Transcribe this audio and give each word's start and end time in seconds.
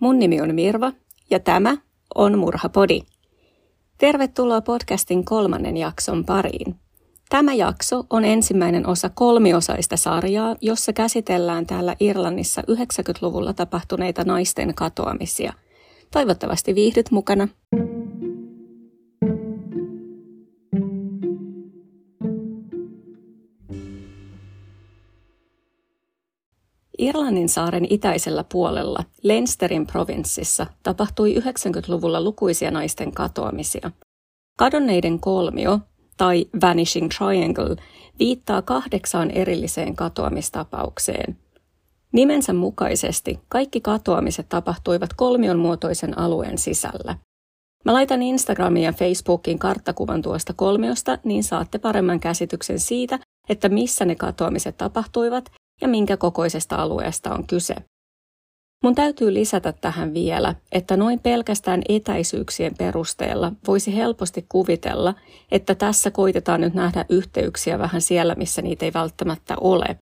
Mun 0.00 0.18
nimi 0.18 0.40
on 0.40 0.54
Mirva 0.54 0.92
ja 1.30 1.40
tämä 1.40 1.76
on 2.14 2.38
Murhapodi. 2.38 3.00
Tervetuloa 3.98 4.60
podcastin 4.60 5.24
kolmannen 5.24 5.76
jakson 5.76 6.24
pariin. 6.24 6.74
Tämä 7.28 7.54
jakso 7.54 8.04
on 8.10 8.24
ensimmäinen 8.24 8.86
osa 8.86 9.10
kolmiosaista 9.14 9.96
sarjaa, 9.96 10.56
jossa 10.60 10.92
käsitellään 10.92 11.66
täällä 11.66 11.96
Irlannissa 12.00 12.60
90-luvulla 12.60 13.52
tapahtuneita 13.52 14.24
naisten 14.24 14.74
katoamisia. 14.74 15.52
Toivottavasti 16.12 16.74
viihdyt 16.74 17.10
mukana. 17.10 17.48
Irlannin 27.00 27.48
saaren 27.48 27.86
itäisellä 27.90 28.44
puolella, 28.52 29.04
Leinsterin 29.22 29.86
provinssissa, 29.86 30.66
tapahtui 30.82 31.34
90-luvulla 31.34 32.20
lukuisia 32.20 32.70
naisten 32.70 33.12
katoamisia. 33.12 33.90
Kadonneiden 34.58 35.20
kolmio, 35.20 35.78
tai 36.16 36.46
Vanishing 36.62 37.08
Triangle, 37.18 37.76
viittaa 38.18 38.62
kahdeksaan 38.62 39.30
erilliseen 39.30 39.96
katoamistapaukseen. 39.96 41.36
Nimensä 42.12 42.52
mukaisesti 42.52 43.40
kaikki 43.48 43.80
katoamiset 43.80 44.48
tapahtuivat 44.48 45.10
kolmion 45.12 45.58
muotoisen 45.58 46.18
alueen 46.18 46.58
sisällä. 46.58 47.16
Mä 47.84 47.92
laitan 47.92 48.22
Instagramiin 48.22 48.84
ja 48.84 48.92
Facebookiin 48.92 49.58
karttakuvan 49.58 50.22
tuosta 50.22 50.52
kolmiosta, 50.52 51.18
niin 51.24 51.44
saatte 51.44 51.78
paremman 51.78 52.20
käsityksen 52.20 52.78
siitä, 52.78 53.18
että 53.48 53.68
missä 53.68 54.04
ne 54.04 54.14
katoamiset 54.14 54.76
tapahtuivat 54.76 55.44
ja 55.80 55.88
minkä 55.88 56.16
kokoisesta 56.16 56.76
alueesta 56.76 57.34
on 57.34 57.46
kyse. 57.46 57.74
Mun 58.84 58.94
täytyy 58.94 59.34
lisätä 59.34 59.72
tähän 59.72 60.14
vielä, 60.14 60.54
että 60.72 60.96
noin 60.96 61.20
pelkästään 61.20 61.82
etäisyyksien 61.88 62.74
perusteella 62.78 63.52
voisi 63.66 63.96
helposti 63.96 64.46
kuvitella, 64.48 65.14
että 65.50 65.74
tässä 65.74 66.10
koitetaan 66.10 66.60
nyt 66.60 66.74
nähdä 66.74 67.04
yhteyksiä 67.08 67.78
vähän 67.78 68.02
siellä, 68.02 68.34
missä 68.34 68.62
niitä 68.62 68.84
ei 68.84 68.92
välttämättä 68.94 69.54
ole. 69.60 69.96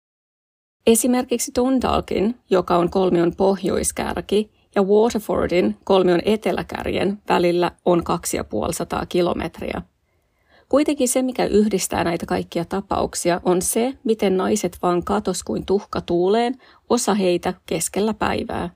Esimerkiksi 0.87 1.53
Dundalkin, 1.59 2.35
joka 2.51 2.77
on 2.77 2.91
kolmion 2.91 3.37
pohjoiskärki, 3.37 4.51
ja 4.75 4.83
Waterfordin, 4.83 5.77
kolmion 5.85 6.21
eteläkärjen, 6.25 7.23
välillä 7.29 7.73
on 7.85 8.05
2500 8.05 9.07
kilometriä. 9.07 9.83
Kuitenkin 10.69 11.09
se, 11.09 11.23
mikä 11.23 11.45
yhdistää 11.47 12.05
näitä 12.05 12.27
kaikkia 12.27 12.65
tapauksia, 12.65 13.41
on 13.45 13.63
se, 13.63 13.95
miten 14.05 14.37
naiset 14.37 14.79
vaan 14.83 15.05
katos 15.05 15.43
kuin 15.43 15.67
tuhka 15.67 16.01
tuuleen, 16.01 16.55
osa 16.89 17.15
heitä 17.15 17.55
keskellä 17.67 18.15
päivää. 18.15 18.71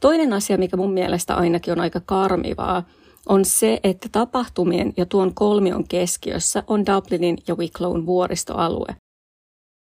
Toinen 0.00 0.32
asia, 0.32 0.58
mikä 0.58 0.76
mun 0.76 0.92
mielestä 0.92 1.34
ainakin 1.34 1.72
on 1.72 1.80
aika 1.80 2.00
karmivaa, 2.06 2.82
on 3.28 3.44
se, 3.44 3.80
että 3.84 4.08
tapahtumien 4.12 4.92
ja 4.96 5.06
tuon 5.06 5.34
kolmion 5.34 5.88
keskiössä 5.88 6.62
on 6.66 6.86
Dublinin 6.86 7.38
ja 7.48 7.54
Wicklow'n 7.54 8.06
vuoristoalue. 8.06 8.96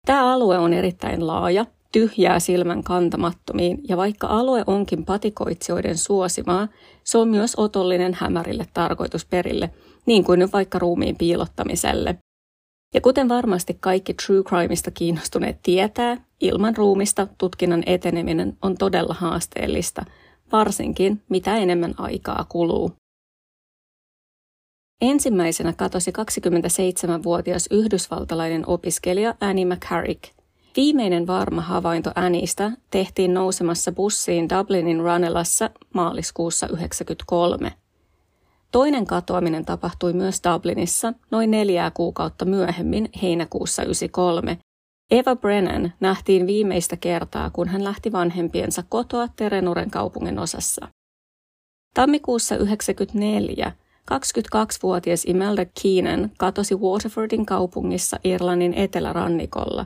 Tämä 0.05 0.33
alue 0.33 0.59
on 0.59 0.73
erittäin 0.73 1.27
laaja, 1.27 1.65
tyhjää 1.91 2.39
silmän 2.39 2.83
kantamattomiin, 2.83 3.79
ja 3.89 3.97
vaikka 3.97 4.27
alue 4.27 4.63
onkin 4.67 5.05
patikoitsijoiden 5.05 5.97
suosimaa, 5.97 6.67
se 7.03 7.17
on 7.17 7.27
myös 7.27 7.53
otollinen 7.57 8.13
hämärille 8.13 8.65
tarkoitusperille, 8.73 9.71
niin 10.05 10.23
kuin 10.23 10.39
nyt 10.39 10.53
vaikka 10.53 10.79
ruumiin 10.79 11.17
piilottamiselle. 11.17 12.17
Ja 12.93 13.01
kuten 13.01 13.29
varmasti 13.29 13.77
kaikki 13.79 14.13
true 14.13 14.43
crimeista 14.43 14.91
kiinnostuneet 14.91 15.59
tietää, 15.63 16.17
ilman 16.41 16.77
ruumista 16.77 17.27
tutkinnan 17.37 17.83
eteneminen 17.85 18.57
on 18.61 18.77
todella 18.77 19.13
haasteellista, 19.13 20.05
varsinkin 20.51 21.21
mitä 21.29 21.57
enemmän 21.57 21.93
aikaa 21.97 22.45
kuluu. 22.49 22.91
Ensimmäisenä 25.01 25.73
katosi 25.73 26.11
27-vuotias 26.11 27.67
yhdysvaltalainen 27.71 28.63
opiskelija 28.67 29.35
Annie 29.41 29.65
McCarrick. 29.65 30.23
Viimeinen 30.75 31.27
varma 31.27 31.61
havainto 31.61 32.11
Anniestä 32.15 32.71
tehtiin 32.91 33.33
nousemassa 33.33 33.91
bussiin 33.91 34.49
Dublinin 34.49 34.99
Ranelassa 34.99 35.69
maaliskuussa 35.93 36.67
1993. 36.67 37.84
Toinen 38.75 39.05
katoaminen 39.05 39.65
tapahtui 39.65 40.13
myös 40.13 40.41
Dublinissa 40.43 41.13
noin 41.31 41.51
neljää 41.51 41.91
kuukautta 41.91 42.45
myöhemmin 42.45 43.09
heinäkuussa 43.21 43.81
1993. 43.81 44.57
Eva 45.11 45.35
Brennan 45.35 45.93
nähtiin 45.99 46.47
viimeistä 46.47 46.97
kertaa, 46.97 47.49
kun 47.49 47.67
hän 47.67 47.83
lähti 47.83 48.11
vanhempiensa 48.11 48.83
kotoa 48.89 49.27
Terenuren 49.35 49.91
kaupungin 49.91 50.39
osassa. 50.39 50.87
Tammikuussa 51.93 52.55
1994 52.55 53.71
22-vuotias 54.11 55.25
Imelda 55.25 55.65
Keenan 55.81 56.31
katosi 56.37 56.75
Waterfordin 56.75 57.45
kaupungissa 57.45 58.19
Irlannin 58.23 58.73
etelärannikolla. 58.73 59.85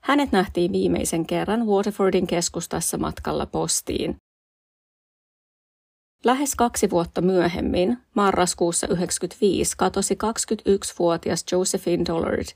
Hänet 0.00 0.32
nähtiin 0.32 0.72
viimeisen 0.72 1.26
kerran 1.26 1.66
Waterfordin 1.66 2.26
keskustassa 2.26 2.98
matkalla 2.98 3.46
postiin. 3.46 4.16
Lähes 6.24 6.54
kaksi 6.54 6.90
vuotta 6.90 7.20
myöhemmin, 7.20 7.98
marraskuussa 8.14 8.86
1995, 8.86 9.74
katosi 9.76 10.14
21-vuotias 10.14 11.44
Josephine 11.52 12.04
Dollard. 12.08 12.46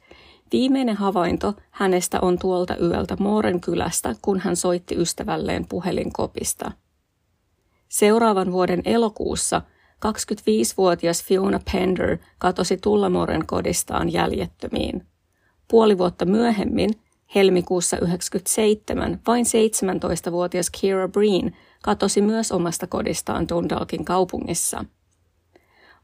Viimeinen 0.53 0.97
havainto 0.97 1.55
hänestä 1.71 2.19
on 2.21 2.39
tuolta 2.39 2.77
yöltä 2.77 3.17
Mooren 3.21 3.61
kylästä, 3.61 4.15
kun 4.23 4.41
hän 4.41 4.57
soitti 4.57 4.95
ystävälleen 4.99 5.67
puhelinkopista. 5.69 6.73
Seuraavan 7.89 8.53
vuoden 8.53 8.83
elokuussa 8.85 9.63
25-vuotias 10.07 11.25
Fiona 11.25 11.61
Pender 11.73 12.19
katosi 12.39 12.77
Tullamoren 12.77 13.47
kodistaan 13.47 14.13
jäljettömiin. 14.13 15.07
Puoli 15.71 15.99
vuotta 15.99 16.25
myöhemmin, 16.25 16.91
helmikuussa 17.35 17.97
1997, 17.97 19.21
vain 19.27 19.45
17-vuotias 19.45 20.71
Kira 20.71 21.09
Breen 21.09 21.57
katosi 21.83 22.21
myös 22.21 22.53
omasta 22.53 22.87
kodistaan 22.87 23.49
Dundalkin 23.49 24.05
kaupungissa. 24.05 24.85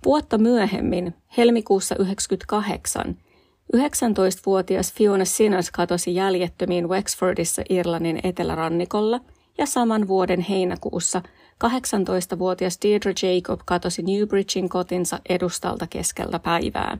Vuotta 0.04 0.38
myöhemmin, 0.38 1.14
helmikuussa 1.36 1.94
1998, 1.94 3.16
19-vuotias 3.76 4.92
Fiona 4.92 5.24
Sinners 5.24 5.70
katosi 5.70 6.14
jäljettömiin 6.14 6.88
Wexfordissa 6.88 7.62
Irlannin 7.70 8.20
etelärannikolla 8.22 9.20
ja 9.58 9.66
saman 9.66 10.08
vuoden 10.08 10.40
heinäkuussa 10.40 11.22
18-vuotias 11.64 12.78
Deirdre 12.82 13.14
Jacob 13.22 13.60
katosi 13.64 14.02
Newbridgein 14.02 14.68
kotinsa 14.68 15.18
edustalta 15.28 15.86
keskellä 15.86 16.38
päivää. 16.38 16.98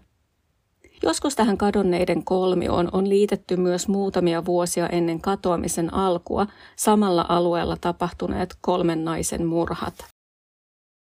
Joskus 1.05 1.37
tähän 1.37 1.59
kadonneiden 1.59 2.25
kolmioon 2.25 2.89
on 2.93 3.09
liitetty 3.09 3.57
myös 3.57 3.89
muutamia 3.89 4.45
vuosia 4.45 4.89
ennen 4.89 5.21
katoamisen 5.21 5.95
alkua 5.95 6.47
samalla 6.77 7.27
alueella 7.29 7.77
tapahtuneet 7.81 8.57
kolmen 8.61 9.05
naisen 9.05 9.47
murhat. 9.47 9.95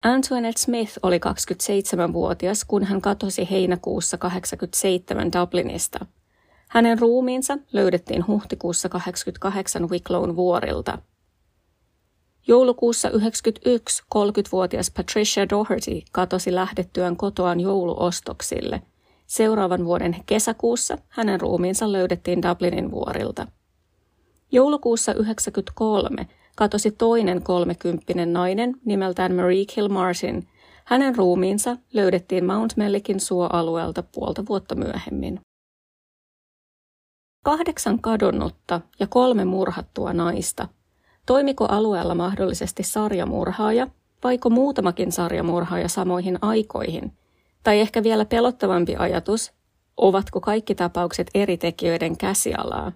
Antoinette 0.03 0.61
Smith 0.61 0.99
oli 1.03 1.17
27-vuotias, 1.17 2.65
kun 2.65 2.83
hän 2.83 3.01
katosi 3.01 3.47
heinäkuussa 3.51 4.17
87 4.17 5.31
Dublinista. 5.33 6.05
Hänen 6.69 6.99
ruumiinsa 6.99 7.57
löydettiin 7.73 8.27
huhtikuussa 8.27 8.89
88 8.89 9.89
Wicklow'n 9.89 10.35
vuorilta. 10.35 10.97
Joulukuussa 12.47 13.09
1991 13.09 14.03
30-vuotias 14.15 14.91
Patricia 14.91 15.49
Doherty 15.49 16.01
katosi 16.11 16.55
lähdettyään 16.55 17.17
kotoaan 17.17 17.59
jouluostoksille– 17.59 18.81
Seuraavan 19.27 19.85
vuoden 19.85 20.15
kesäkuussa 20.25 20.97
hänen 21.09 21.41
ruumiinsa 21.41 21.91
löydettiin 21.91 22.41
Dublinin 22.41 22.91
vuorilta. 22.91 23.47
Joulukuussa 24.51 25.13
1993 25.13 26.27
katosi 26.55 26.91
toinen 26.91 27.43
kolmekymppinen 27.43 28.33
nainen 28.33 28.75
nimeltään 28.85 29.35
Marie 29.35 29.65
Kilmartin. 29.65 30.47
Hänen 30.85 31.15
ruumiinsa 31.15 31.77
löydettiin 31.93 32.45
Mount 32.45 32.77
Mellikin 32.77 33.19
suoalueelta 33.19 34.03
puolta 34.03 34.43
vuotta 34.49 34.75
myöhemmin. 34.75 35.39
Kahdeksan 37.43 38.01
kadonnutta 38.01 38.81
ja 38.99 39.07
kolme 39.07 39.45
murhattua 39.45 40.13
naista. 40.13 40.67
Toimiko 41.25 41.65
alueella 41.65 42.15
mahdollisesti 42.15 42.83
sarjamurhaaja, 42.83 43.87
vaiko 44.23 44.49
muutamakin 44.49 45.11
sarjamurhaaja 45.11 45.87
samoihin 45.87 46.37
aikoihin– 46.41 47.11
tai 47.65 47.79
ehkä 47.79 48.03
vielä 48.03 48.25
pelottavampi 48.25 48.95
ajatus, 48.95 49.51
ovatko 49.97 50.41
kaikki 50.41 50.75
tapaukset 50.75 51.27
eri 51.35 51.57
tekijöiden 51.57 52.17
käsialaa? 52.17 52.91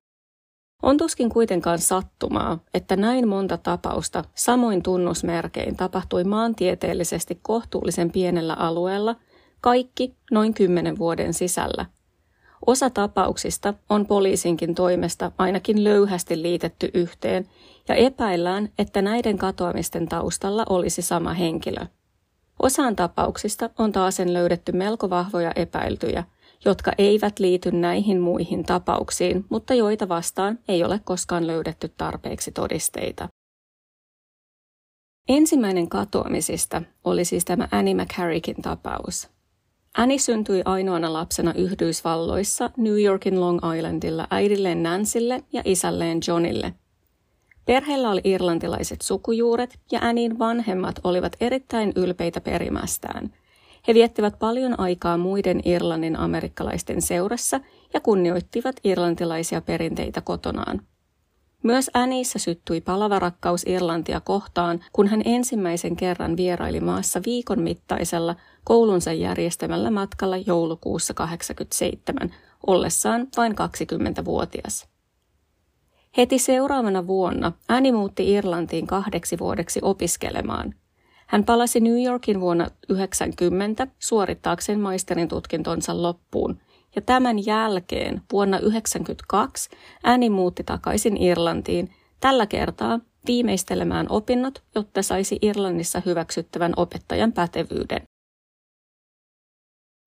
On 0.83 0.98
tuskin 0.98 1.30
kuitenkaan 1.30 1.80
sattumaa, 1.80 2.60
että 2.74 2.95
näin 2.95 3.27
monta 3.27 3.57
tapausta 3.57 4.24
samoin 4.36 4.83
tunnusmerkein 4.83 5.75
tapahtui 5.75 6.24
maantieteellisesti 6.24 7.39
kohtuullisen 7.42 8.12
pienellä 8.12 8.54
alueella, 8.54 9.16
kaikki 9.62 10.16
noin 10.31 10.54
kymmenen 10.54 10.98
vuoden 10.98 11.33
sisällä. 11.33 11.86
Osa 12.66 12.89
tapauksista 12.89 13.74
on 13.89 14.06
poliisinkin 14.06 14.75
toimesta 14.75 15.31
ainakin 15.38 15.83
löyhästi 15.83 16.42
liitetty 16.42 16.92
yhteen 16.94 17.48
ja 17.88 17.95
epäillään, 17.95 18.69
että 18.80 19.01
näiden 19.01 19.38
katoamisten 19.38 20.07
taustalla 20.07 20.66
olisi 20.69 21.01
sama 21.01 21.33
henkilö. 21.33 21.86
Osaan 22.60 22.96
tapauksista 22.96 23.70
on 23.78 23.92
taasen 23.92 24.34
löydetty 24.34 24.72
melko 24.72 25.10
vahvoja 25.10 25.52
epäiltyjä, 25.56 26.24
jotka 26.66 26.92
eivät 26.98 27.40
liity 27.40 27.72
näihin 27.72 28.20
muihin 28.20 28.64
tapauksiin, 28.64 29.46
mutta 29.50 29.74
joita 29.74 30.10
vastaan 30.10 30.60
ei 30.68 30.84
ole 30.84 31.00
koskaan 31.04 31.48
löydetty 31.48 31.94
tarpeeksi 31.98 32.52
todisteita. 32.52 33.28
Ensimmäinen 35.30 35.90
katoamisista 35.90 36.82
oli 37.04 37.26
siis 37.26 37.46
tämä 37.46 37.68
Annie 37.72 37.94
McCarrickin 37.94 38.62
tapaus. 38.62 39.30
Annie 39.98 40.18
syntyi 40.18 40.62
ainoana 40.66 41.14
lapsena 41.14 41.54
Yhdysvalloissa 41.54 42.70
New 42.78 43.04
Yorkin 43.04 43.40
Long 43.40 43.60
Islandilla 43.78 44.28
äidilleen 44.30 44.84
Nancylle 44.84 45.44
ja 45.54 45.62
isälleen 45.66 46.20
Johnille. 46.28 46.74
Perheellä 47.69 48.10
oli 48.10 48.21
irlantilaiset 48.24 49.01
sukujuuret 49.01 49.80
ja 49.92 50.00
Annin 50.01 50.39
vanhemmat 50.39 50.95
olivat 51.04 51.36
erittäin 51.42 51.94
ylpeitä 51.95 52.42
perimästään. 52.42 53.33
He 53.88 53.94
viettivät 53.94 54.39
paljon 54.39 54.80
aikaa 54.80 55.18
muiden 55.18 55.62
Irlannin 55.66 56.16
amerikkalaisten 56.16 57.01
seurassa 57.01 57.60
ja 57.94 58.00
kunnioittivat 58.00 58.75
irlantilaisia 58.83 59.62
perinteitä 59.62 60.21
kotonaan. 60.21 60.81
Myös 61.63 61.89
Anissa 61.94 62.39
syttyi 62.39 62.81
palava 62.81 63.19
rakkaus 63.19 63.63
Irlantia 63.68 64.19
kohtaan, 64.19 64.80
kun 64.94 65.07
hän 65.07 65.21
ensimmäisen 65.25 65.95
kerran 65.95 66.38
vieraili 66.38 66.80
maassa 66.80 67.21
viikon 67.25 67.62
mittaisella 67.62 68.36
koulunsa 68.63 69.13
järjestämällä 69.13 69.92
matkalla 69.92 70.38
joulukuussa 70.38 71.13
87, 71.13 72.36
ollessaan 72.68 73.27
vain 73.38 73.51
20-vuotias. 73.51 74.89
Heti 76.18 76.40
seuraavana 76.40 77.08
vuonna 77.08 77.52
Annie 77.68 77.92
muutti 77.92 78.32
Irlantiin 78.32 78.88
kahdeksi 78.88 79.40
vuodeksi 79.40 79.80
opiskelemaan. 79.84 80.74
Hän 81.28 81.44
palasi 81.44 81.80
New 81.80 82.04
Yorkin 82.04 82.40
vuonna 82.40 82.68
90 82.90 83.88
suorittaakseen 84.00 84.80
maisterin 84.80 85.28
tutkintonsa 85.28 86.02
loppuun– 86.02 86.58
ja 86.96 87.02
tämän 87.02 87.46
jälkeen 87.46 88.22
vuonna 88.32 88.58
1992 88.58 89.70
ääni 90.04 90.30
muutti 90.30 90.64
takaisin 90.64 91.22
Irlantiin, 91.22 91.90
tällä 92.20 92.46
kertaa 92.46 93.00
viimeistelemään 93.28 94.06
opinnot, 94.10 94.64
jotta 94.76 95.02
saisi 95.02 95.40
Irlannissa 95.42 96.02
hyväksyttävän 96.06 96.74
opettajan 96.78 97.34
pätevyyden. 97.34 98.02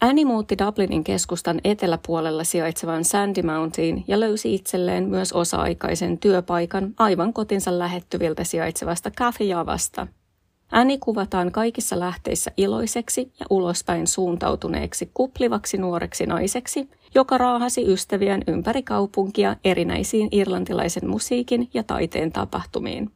Annie 0.03 0.25
muutti 0.25 0.59
Dublinin 0.59 1.05
keskustan 1.05 1.61
eteläpuolella 1.65 2.45
sijaitsevan 2.45 3.05
Sandy 3.05 3.43
Mountain 3.43 4.05
ja 4.09 4.21
löysi 4.21 4.55
itselleen 4.55 5.09
myös 5.09 5.33
osa-aikaisen 5.33 6.19
työpaikan 6.19 6.95
aivan 6.99 7.33
kotinsa 7.33 7.79
lähettyviltä 7.79 8.45
sijaitsevasta 8.45 9.11
Cafe 9.11 9.45
Javasta– 9.45 10.07
Annie 10.73 10.99
kuvataan 10.99 11.53
kaikissa 11.53 11.99
lähteissä 11.99 12.51
iloiseksi 12.57 13.33
ja 13.41 13.47
ulospäin 13.51 14.07
suuntautuneeksi 14.07 15.11
kuplivaksi 15.15 15.79
nuoreksi 15.79 16.27
naiseksi, 16.27 16.91
joka 17.15 17.39
raahasi 17.39 17.93
ystävien 17.93 18.43
ympäri 18.47 18.83
kaupunkia 18.83 19.57
erinäisiin 19.65 20.29
irlantilaisen 20.33 21.09
musiikin 21.09 21.69
ja 21.75 21.83
taiteen 21.83 22.33
tapahtumiin. 22.33 23.11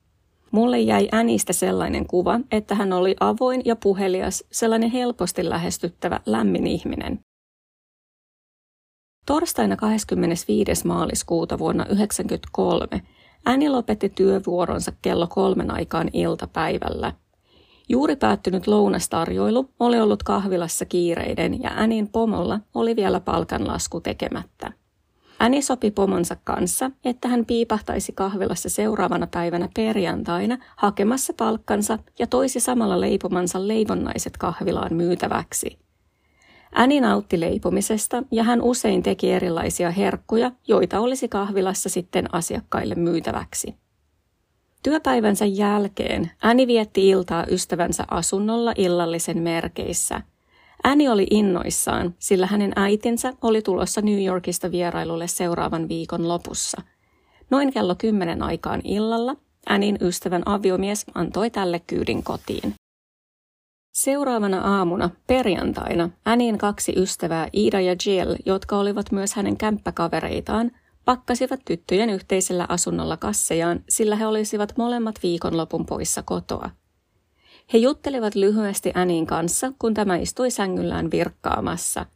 Mulle 0.57 0.81
jäi 0.81 1.09
Äänistä 1.13 1.53
sellainen 1.53 2.07
kuva, 2.07 2.41
että 2.51 2.75
hän 2.75 2.93
oli 2.93 3.17
avoin 3.21 3.63
ja 3.65 3.77
puhelias, 3.77 4.45
sellainen 4.53 4.91
helposti 4.91 5.49
lähestyttävä, 5.49 6.21
lämmin 6.27 6.67
ihminen. 6.67 7.21
Torstaina 9.27 9.77
25. 9.77 10.87
maaliskuuta 10.87 11.59
vuonna 11.59 11.85
1993 11.85 13.03
Ääni 13.47 13.69
lopetti 13.69 14.09
työvuoronsa 14.09 14.93
kello 15.03 15.27
kolmen 15.27 15.71
aikaan 15.71 16.11
iltapäivällä– 16.13 17.13
Juuri 17.89 18.17
päättynyt 18.17 18.67
lounastarjoilu 18.67 19.71
oli 19.81 20.01
ollut 20.01 20.23
kahvilassa 20.23 20.85
kiireiden 20.85 21.63
ja 21.63 21.71
Änin 21.77 22.09
pomolla 22.09 22.61
oli 22.75 22.97
vielä 22.97 23.21
palkanlasku 23.21 24.01
tekemättä. 24.01 24.73
Äni 25.41 25.63
sopi 25.63 25.91
pomonsa 25.91 26.37
kanssa, 26.45 26.91
että 27.05 27.29
hän 27.29 27.47
piipahtaisi 27.47 28.13
kahvilassa 28.13 28.69
seuraavana 28.69 29.27
päivänä 29.27 29.69
perjantaina 29.75 30.59
hakemassa 30.77 31.33
palkkansa 31.37 31.99
ja 32.19 32.27
toisi 32.27 32.61
samalla 32.61 33.01
leipomansa 33.01 33.69
leivonnaiset 33.69 34.37
kahvilaan 34.37 34.95
myytäväksi. 34.95 35.79
Äni 36.79 37.01
nautti 37.01 37.41
leipomisesta 37.41 38.23
ja 38.31 38.45
hän 38.45 38.63
usein 38.63 39.03
teki 39.03 39.33
erilaisia 39.33 39.91
herkkuja, 39.91 40.53
joita 40.69 41.01
olisi 41.01 41.29
kahvilassa 41.29 41.89
sitten 41.89 42.35
asiakkaille 42.35 42.95
myytäväksi. 42.95 43.75
Työpäivänsä 44.83 45.45
jälkeen 45.45 46.31
Äni 46.45 46.67
vietti 46.67 47.09
iltaa 47.09 47.45
ystävänsä 47.51 48.05
asunnolla 48.11 48.73
illallisen 48.77 49.39
merkeissä. 49.43 50.23
Äni 50.87 51.09
oli 51.09 51.27
innoissaan, 51.31 52.15
sillä 52.19 52.47
hänen 52.47 52.73
äitinsä 52.77 53.33
oli 53.43 53.63
tulossa 53.63 54.01
New 54.01 54.25
Yorkista 54.25 54.71
vierailulle 54.71 55.27
seuraavan 55.27 55.89
viikon 55.89 56.29
lopussa. 56.29 56.83
Noin 57.51 57.73
kello 57.73 57.95
kymmenen 57.95 58.43
aikaan 58.43 58.81
illalla 58.85 59.37
Änin 59.71 59.99
ystävän 60.01 60.43
aviomies 60.47 61.07
antoi 61.15 61.51
tälle 61.51 61.81
kyydin 61.87 62.23
kotiin. 62.23 62.75
Seuraavana 63.93 64.79
aamuna, 64.79 65.11
perjantaina, 65.27 66.11
Änin 66.27 66.59
kaksi 66.59 66.93
ystävää 66.97 67.49
Ida 67.53 67.81
ja 67.81 67.97
Jill, 68.07 68.37
jotka 68.47 68.79
olivat 68.79 69.13
myös 69.13 69.35
hänen 69.35 69.57
kämppäkavereitaan, 69.57 70.71
pakkasivat 71.05 71.61
tyttöjen 71.65 72.11
yhteisellä 72.11 72.67
asunnolla 72.69 73.17
kassejaan, 73.17 73.81
sillä 73.89 74.17
he 74.17 74.27
olisivat 74.27 74.73
molemmat 74.79 75.15
viikonlopun 75.23 75.87
poissa 75.87 76.23
kotoa. 76.23 76.71
He 77.73 77.79
juttelivat 77.79 78.35
lyhyesti 78.35 78.93
Änin 78.97 79.27
kanssa, 79.27 79.73
kun 79.79 79.95
tämä 79.95 80.17
istui 80.17 80.51
sängyllään 80.51 81.11
virkkaamassa. 81.11 82.07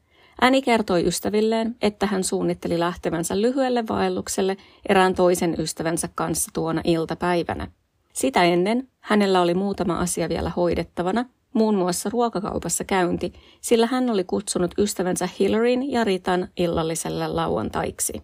Äni 0.43 0.63
kertoi 0.63 1.07
ystävilleen, 1.07 1.77
että 1.83 2.07
hän 2.07 2.25
suunnitteli 2.25 2.79
lähtevänsä 2.79 3.41
lyhyelle 3.41 3.85
vaellukselle 3.89 4.57
erään 4.89 5.15
toisen 5.15 5.55
ystävänsä 5.59 6.09
kanssa 6.15 6.51
tuona 6.55 6.81
iltapäivänä. 6.85 7.69
Sitä 8.13 8.43
ennen 8.43 8.89
hänellä 9.01 9.41
oli 9.41 9.55
muutama 9.55 9.99
asia 9.99 10.29
vielä 10.29 10.51
hoidettavana, 10.57 11.25
muun 11.55 11.75
muassa 11.75 12.11
ruokakaupassa 12.11 12.85
käynti, 12.85 13.33
sillä 13.61 13.87
hän 13.87 14.11
oli 14.11 14.25
kutsunut 14.25 14.75
ystävänsä 14.79 15.29
Hillaryn 15.39 15.91
ja 15.93 16.05
Ritan 16.05 16.49
illalliselle 16.57 17.29
lauantaiksi. 17.29 18.23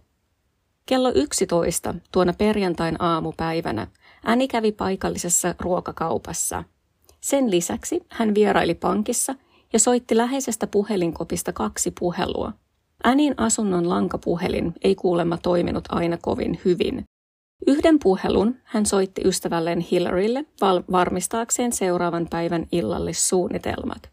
Kello 0.87 1.13
11 1.15 1.95
tuona 2.13 2.33
perjantain 2.33 3.03
aamupäivänä 3.03 3.87
Äni 4.27 4.49
kävi 4.49 4.73
paikallisessa 4.73 5.55
ruokakaupassa. 5.59 6.65
Sen 7.27 7.51
lisäksi 7.51 8.07
hän 8.09 8.35
vieraili 8.35 8.75
pankissa 8.75 9.35
ja 9.73 9.79
soitti 9.79 10.17
läheisestä 10.17 10.67
puhelinkopista 10.67 11.53
kaksi 11.53 11.91
puhelua. 12.01 12.53
Änin 13.05 13.35
asunnon 13.37 13.89
lankapuhelin 13.89 14.73
ei 14.85 14.95
kuulemma 14.95 15.39
toiminut 15.39 15.85
aina 15.89 16.19
kovin 16.23 16.61
hyvin. 16.65 17.05
Yhden 17.67 17.99
puhelun 17.99 18.55
hän 18.65 18.87
soitti 18.87 19.23
ystävälleen 19.25 19.81
Hillarylle 19.81 20.45
val- 20.61 20.83
varmistaakseen 20.93 21.73
seuraavan 21.73 22.27
päivän 22.31 22.67
illallissuunnitelmat. 22.73 24.11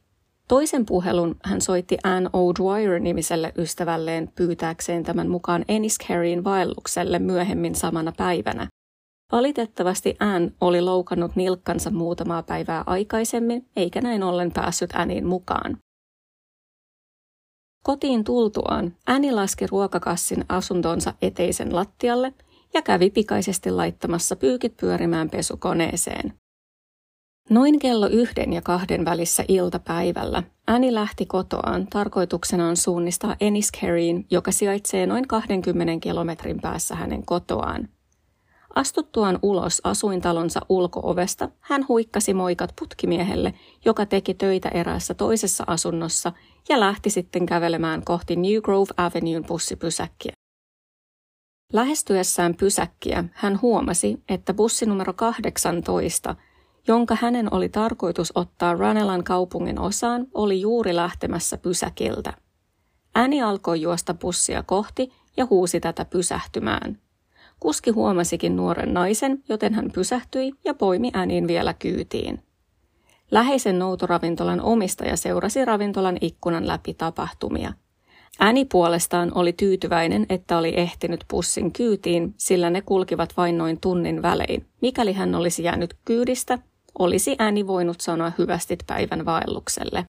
Toisen 0.47 0.85
puhelun 0.85 1.35
hän 1.43 1.61
soitti 1.61 1.97
Anne 2.03 2.29
O'Dwyer-nimiselle 2.29 3.51
ystävälleen 3.57 4.29
pyytääkseen 4.35 5.03
tämän 5.03 5.29
mukaan 5.29 5.65
Enniscarryin 5.67 6.43
vaellukselle 6.43 7.19
myöhemmin 7.19 7.75
samana 7.75 8.13
päivänä. 8.17 8.67
Valitettavasti 9.33 10.15
Anne 10.19 10.51
oli 10.61 10.81
loukannut 10.81 11.35
nilkkansa 11.35 11.89
muutamaa 11.89 12.43
päivää 12.43 12.83
aikaisemmin, 12.85 13.65
eikä 13.75 14.01
näin 14.01 14.23
ollen 14.23 14.51
päässyt 14.51 14.89
Annin 14.93 15.27
mukaan. 15.27 15.77
Kotiin 17.83 18.23
tultuaan 18.23 18.95
Annie 19.05 19.31
laski 19.31 19.67
ruokakassin 19.67 20.45
asuntonsa 20.49 21.13
eteisen 21.21 21.75
lattialle 21.75 22.33
ja 22.73 22.81
kävi 22.81 23.09
pikaisesti 23.09 23.71
laittamassa 23.71 24.35
pyykit 24.35 24.77
pyörimään 24.77 25.29
pesukoneeseen. 25.29 26.33
Noin 27.49 27.79
kello 27.79 28.07
yhden 28.07 28.53
ja 28.53 28.61
kahden 28.61 29.05
välissä 29.05 29.45
iltapäivällä 29.47 30.43
Annie 30.67 30.93
lähti 30.93 31.25
kotoaan 31.25 31.87
tarkoituksenaan 31.87 32.77
suunnistaa 32.77 33.35
Enniscarryin, 33.39 34.25
joka 34.31 34.51
sijaitsee 34.51 35.05
noin 35.05 35.27
20 35.27 35.99
kilometrin 36.03 36.61
päässä 36.61 36.95
hänen 36.95 37.25
kotoaan. 37.25 37.89
Astuttuaan 38.75 39.39
ulos 39.41 39.81
asuintalonsa 39.83 40.59
ulkoovesta, 40.69 41.49
hän 41.59 41.85
huikkasi 41.87 42.33
moikat 42.33 42.73
putkimiehelle, 42.79 43.53
joka 43.85 44.05
teki 44.05 44.33
töitä 44.33 44.69
eräässä 44.69 45.13
toisessa 45.13 45.63
asunnossa 45.67 46.31
ja 46.69 46.79
lähti 46.79 47.09
sitten 47.09 47.45
kävelemään 47.45 48.05
kohti 48.05 48.35
New 48.35 48.61
Grove 48.61 48.91
Avenuen 48.97 49.45
bussipysäkkiä. 49.45 50.33
Lähestyessään 51.73 52.55
pysäkkiä 52.55 53.23
hän 53.31 53.61
huomasi, 53.61 54.23
että 54.29 54.53
bussi 54.53 54.85
numero 54.85 55.13
18– 55.13 56.35
jonka 56.87 57.17
hänen 57.21 57.53
oli 57.53 57.69
tarkoitus 57.69 58.31
ottaa 58.35 58.75
Ranelan 58.75 59.23
kaupungin 59.23 59.79
osaan, 59.79 60.27
oli 60.33 60.61
juuri 60.61 60.95
lähtemässä 60.95 61.57
pysäkiltä. 61.57 62.33
Ääni 63.15 63.41
alkoi 63.41 63.81
juosta 63.81 64.13
bussia 64.13 64.63
kohti 64.63 65.13
ja 65.37 65.47
huusi 65.49 65.79
tätä 65.79 66.05
pysähtymään. 66.05 66.99
Kuski 67.63 67.91
huomasikin 67.91 68.55
nuoren 68.55 68.93
naisen, 68.93 69.43
joten 69.49 69.73
hän 69.73 69.91
pysähtyi 69.91 70.51
ja 70.65 70.73
poimi 70.73 71.11
Änin 71.15 71.47
vielä 71.47 71.73
kyytiin. 71.73 72.43
Läheisen 73.31 73.79
noutoravintolan 73.79 74.61
omistaja 74.61 75.17
seurasi 75.17 75.65
ravintolan 75.65 76.17
ikkunan 76.21 76.67
läpi 76.67 76.93
tapahtumia. 76.93 77.73
Äni 78.41 78.65
puolestaan 78.65 79.31
oli 79.35 79.53
tyytyväinen, 79.53 80.25
että 80.29 80.57
oli 80.57 80.73
ehtinyt 80.75 81.25
pussin 81.27 81.73
kyytiin, 81.73 82.33
sillä 82.37 82.69
ne 82.69 82.81
kulkivat 82.81 83.37
vain 83.37 83.57
noin 83.57 83.79
tunnin 83.79 84.21
välein. 84.21 84.65
Mikäli 84.81 85.13
hän 85.13 85.35
olisi 85.35 85.63
jäänyt 85.63 85.93
kyydistä, 86.05 86.59
olisi 86.99 87.35
Äni 87.39 87.67
voinut 87.67 88.01
sanoa 88.01 88.31
hyvästit 88.37 88.83
päivän 88.87 89.25
vaellukselle. 89.25 90.05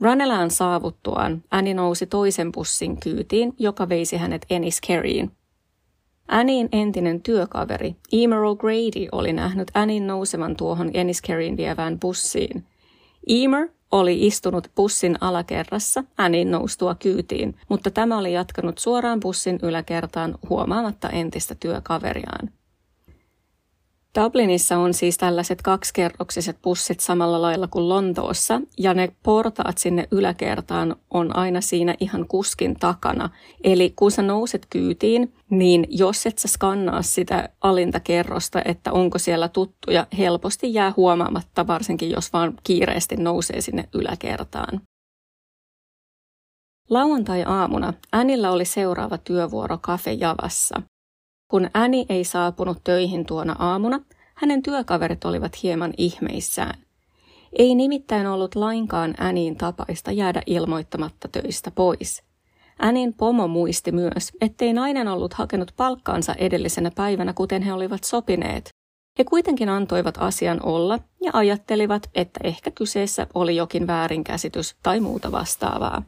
Ranelaan 0.00 0.50
saavuttuaan 0.50 1.42
Äni 1.52 1.74
nousi 1.74 2.06
toisen 2.06 2.52
bussin 2.52 3.00
kyytiin, 3.00 3.54
joka 3.58 3.88
veisi 3.88 4.16
hänet 4.16 4.46
Enniskerryin. 4.50 5.30
Annin 6.28 6.68
entinen 6.72 7.22
työkaveri 7.22 7.96
Emer 8.12 8.38
O'Grady 8.38 9.08
oli 9.12 9.32
nähnyt 9.32 9.70
Annin 9.74 10.06
nousevan 10.06 10.56
tuohon 10.56 10.90
Enniskerryin 10.94 11.56
vievään 11.56 12.00
bussiin. 12.00 12.64
Emer 13.28 13.68
oli 13.92 14.26
istunut 14.26 14.70
bussin 14.76 15.16
alakerrassa 15.20 16.04
Annin 16.18 16.50
noustua 16.50 16.94
kyytiin, 16.94 17.56
mutta 17.68 17.90
tämä 17.90 18.18
oli 18.18 18.32
jatkanut 18.32 18.78
suoraan 18.78 19.20
bussin 19.20 19.58
yläkertaan 19.62 20.38
huomaamatta 20.48 21.10
entistä 21.10 21.54
työkaveriaan. 21.60 22.50
Dublinissa 24.20 24.78
on 24.78 24.94
siis 24.94 25.18
tällaiset 25.18 25.62
kaksikerroksiset 25.62 26.62
bussit 26.62 27.00
samalla 27.00 27.42
lailla 27.42 27.68
kuin 27.68 27.88
Lontoossa, 27.88 28.60
ja 28.78 28.94
ne 28.94 29.12
portaat 29.22 29.78
sinne 29.78 30.08
yläkertaan 30.10 30.96
on 31.10 31.36
aina 31.36 31.60
siinä 31.60 31.94
ihan 32.00 32.28
kuskin 32.28 32.74
takana. 32.74 33.30
Eli 33.64 33.92
kun 33.96 34.10
sä 34.10 34.22
nouset 34.22 34.66
kyytiin, 34.70 35.32
niin 35.50 35.86
jos 35.88 36.26
et 36.26 36.38
sä 36.38 36.48
skannaa 36.48 37.02
sitä 37.02 37.48
alinta 37.60 38.00
kerrosta, 38.00 38.62
että 38.64 38.92
onko 38.92 39.18
siellä 39.18 39.48
tuttuja, 39.48 40.06
helposti 40.18 40.74
jää 40.74 40.92
huomaamatta, 40.96 41.66
varsinkin 41.66 42.10
jos 42.10 42.32
vaan 42.32 42.54
kiireesti 42.64 43.16
nousee 43.16 43.60
sinne 43.60 43.88
yläkertaan. 43.94 44.80
Lauantai-aamuna 46.90 47.92
Äänillä 48.12 48.50
oli 48.50 48.64
seuraava 48.64 49.18
työvuoro 49.18 49.78
Cafe 49.78 50.12
Javassa– 50.12 50.82
kun 51.48 51.70
Äni 51.76 52.06
ei 52.08 52.24
saapunut 52.24 52.78
töihin 52.84 53.26
tuona 53.26 53.56
aamuna, 53.58 54.00
hänen 54.34 54.62
työkaverit 54.62 55.24
olivat 55.24 55.62
hieman 55.62 55.94
ihmeissään. 55.98 56.84
Ei 57.58 57.74
nimittäin 57.74 58.26
ollut 58.26 58.54
lainkaan 58.54 59.14
Äniin 59.20 59.56
tapaista 59.56 60.12
jäädä 60.12 60.42
ilmoittamatta 60.46 61.28
töistä 61.28 61.70
pois. 61.70 62.22
Änin 62.82 63.14
pomo 63.14 63.48
muisti 63.48 63.92
myös, 63.92 64.32
ettei 64.40 64.72
nainen 64.72 65.08
ollut 65.08 65.34
hakenut 65.34 65.72
palkkaansa 65.76 66.34
edellisenä 66.34 66.90
päivänä, 66.94 67.32
kuten 67.32 67.62
he 67.62 67.72
olivat 67.72 68.04
sopineet. 68.04 68.68
He 69.18 69.24
kuitenkin 69.24 69.68
antoivat 69.68 70.18
asian 70.18 70.62
olla 70.62 70.98
ja 71.22 71.30
ajattelivat, 71.34 72.10
että 72.14 72.40
ehkä 72.44 72.70
kyseessä 72.70 73.26
oli 73.34 73.56
jokin 73.56 73.86
väärinkäsitys 73.86 74.76
tai 74.82 75.00
muuta 75.00 75.32
vastaavaa. 75.32 76.02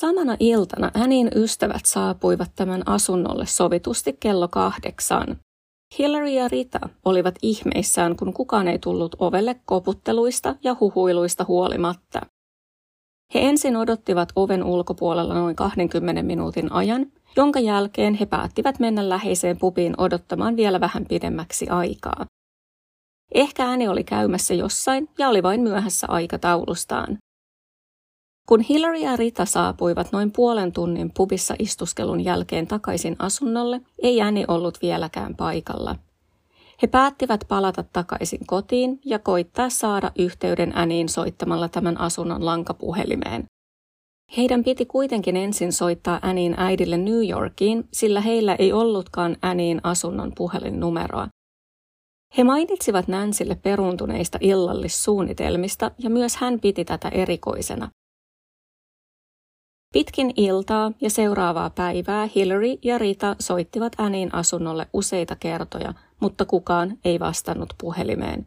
Samana 0.00 0.36
iltana 0.40 0.90
hänin 0.94 1.30
ystävät 1.36 1.86
saapuivat 1.86 2.50
tämän 2.56 2.82
asunnolle 2.86 3.46
sovitusti 3.46 4.16
kello 4.20 4.48
kahdeksan. 4.48 5.36
Hillary 5.98 6.28
ja 6.28 6.48
Rita 6.48 6.78
olivat 7.04 7.34
ihmeissään, 7.42 8.16
kun 8.16 8.32
kukaan 8.32 8.68
ei 8.68 8.78
tullut 8.78 9.16
ovelle 9.18 9.60
koputteluista 9.64 10.54
ja 10.62 10.76
huhuiluista 10.80 11.44
huolimatta. 11.48 12.20
He 13.34 13.40
ensin 13.40 13.76
odottivat 13.76 14.28
oven 14.36 14.64
ulkopuolella 14.64 15.34
noin 15.34 15.56
20 15.56 16.22
minuutin 16.22 16.72
ajan, 16.72 17.06
jonka 17.36 17.60
jälkeen 17.60 18.14
he 18.14 18.26
päättivät 18.26 18.78
mennä 18.78 19.08
läheiseen 19.08 19.58
pubiin 19.58 19.94
odottamaan 19.98 20.56
vielä 20.56 20.80
vähän 20.80 21.06
pidemmäksi 21.06 21.68
aikaa. 21.68 22.26
Ehkä 23.34 23.64
ääni 23.64 23.88
oli 23.88 24.04
käymässä 24.04 24.54
jossain 24.54 25.08
ja 25.18 25.28
oli 25.28 25.42
vain 25.42 25.60
myöhässä 25.60 26.06
aikataulustaan. 26.10 27.18
Kun 28.48 28.60
Hillary 28.60 28.98
ja 28.98 29.16
Rita 29.16 29.44
saapuivat 29.44 30.12
noin 30.12 30.32
puolen 30.32 30.72
tunnin 30.72 31.10
pubissa 31.16 31.54
istuskelun 31.58 32.24
jälkeen 32.24 32.66
takaisin 32.66 33.16
asunnolle, 33.18 33.80
ei 34.02 34.20
ääni 34.20 34.44
ollut 34.48 34.78
vieläkään 34.82 35.36
paikalla. 35.36 35.96
He 36.82 36.86
päättivät 36.86 37.44
palata 37.48 37.84
takaisin 37.92 38.46
kotiin 38.46 39.00
ja 39.04 39.18
koittaa 39.18 39.70
saada 39.70 40.12
yhteyden 40.18 40.78
Äniin 40.78 41.08
soittamalla 41.08 41.68
tämän 41.68 42.00
asunnon 42.00 42.44
lankapuhelimeen. 42.44 43.44
Heidän 44.36 44.64
piti 44.64 44.86
kuitenkin 44.86 45.36
ensin 45.36 45.72
soittaa 45.72 46.20
Äniin 46.22 46.54
äidille 46.56 46.96
New 46.96 47.28
Yorkiin, 47.30 47.88
sillä 47.92 48.20
heillä 48.20 48.54
ei 48.54 48.72
ollutkaan 48.72 49.36
Äniin 49.44 49.80
asunnon 49.82 50.32
puhelinnumeroa. 50.36 51.28
He 52.38 52.44
mainitsivat 52.44 53.08
Nansille 53.08 53.54
peruuntuneista 53.54 54.38
illallissuunnitelmista 54.40 55.90
ja 55.98 56.10
myös 56.10 56.36
hän 56.36 56.60
piti 56.60 56.84
tätä 56.84 57.08
erikoisena. 57.08 57.88
Pitkin 59.92 60.32
iltaa 60.36 60.92
ja 61.00 61.10
seuraavaa 61.10 61.70
päivää 61.70 62.28
Hillary 62.34 62.78
ja 62.82 62.98
Rita 62.98 63.36
soittivat 63.38 63.92
Annin 63.98 64.34
asunnolle 64.34 64.86
useita 64.92 65.36
kertoja, 65.36 65.94
mutta 66.20 66.44
kukaan 66.44 66.98
ei 67.04 67.20
vastannut 67.20 67.74
puhelimeen. 67.80 68.46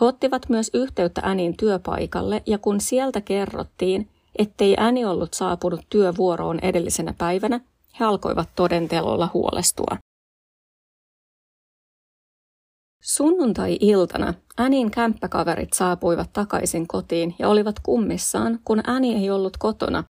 He 0.00 0.06
ottivat 0.06 0.48
myös 0.48 0.70
yhteyttä 0.74 1.20
Annin 1.24 1.56
työpaikalle 1.56 2.42
ja 2.46 2.58
kun 2.58 2.80
sieltä 2.80 3.20
kerrottiin, 3.20 4.08
ettei 4.38 4.76
Äni 4.78 5.04
ollut 5.04 5.34
saapunut 5.34 5.80
työvuoroon 5.90 6.58
edellisenä 6.62 7.14
päivänä, 7.18 7.60
he 8.00 8.04
alkoivat 8.04 8.48
todentelolla 8.56 9.28
huolestua. 9.34 9.96
Sunnuntai-iltana 13.02 14.34
Änin 14.58 14.90
kämppäkaverit 14.90 15.72
saapuivat 15.72 16.32
takaisin 16.32 16.88
kotiin 16.88 17.34
ja 17.38 17.48
olivat 17.48 17.76
kummissaan, 17.82 18.58
kun 18.64 18.88
Äni 18.88 19.14
ei 19.14 19.30
ollut 19.30 19.56
kotona 19.56 20.04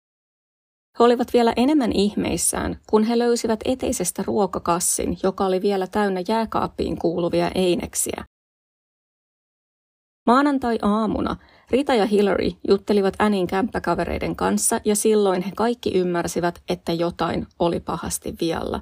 he 0.99 1.03
olivat 1.03 1.33
vielä 1.33 1.53
enemmän 1.55 1.91
ihmeissään, 1.91 2.79
kun 2.89 3.03
he 3.03 3.17
löysivät 3.19 3.59
eteisestä 3.65 4.23
ruokakassin, 4.27 5.17
joka 5.23 5.45
oli 5.45 5.61
vielä 5.61 5.87
täynnä 5.87 6.21
jääkaappiin 6.27 6.99
kuuluvia 6.99 7.51
eineksiä. 7.55 8.25
Maanantai-aamuna 10.27 11.35
Rita 11.71 11.93
ja 11.93 12.05
Hillary 12.05 12.51
juttelivat 12.67 13.13
Annin 13.19 13.47
kämppäkavereiden 13.47 14.35
kanssa 14.35 14.81
ja 14.85 14.95
silloin 14.95 15.41
he 15.41 15.51
kaikki 15.55 15.97
ymmärsivät, 15.97 16.61
että 16.69 16.93
jotain 16.93 17.47
oli 17.59 17.79
pahasti 17.79 18.35
vialla. 18.41 18.81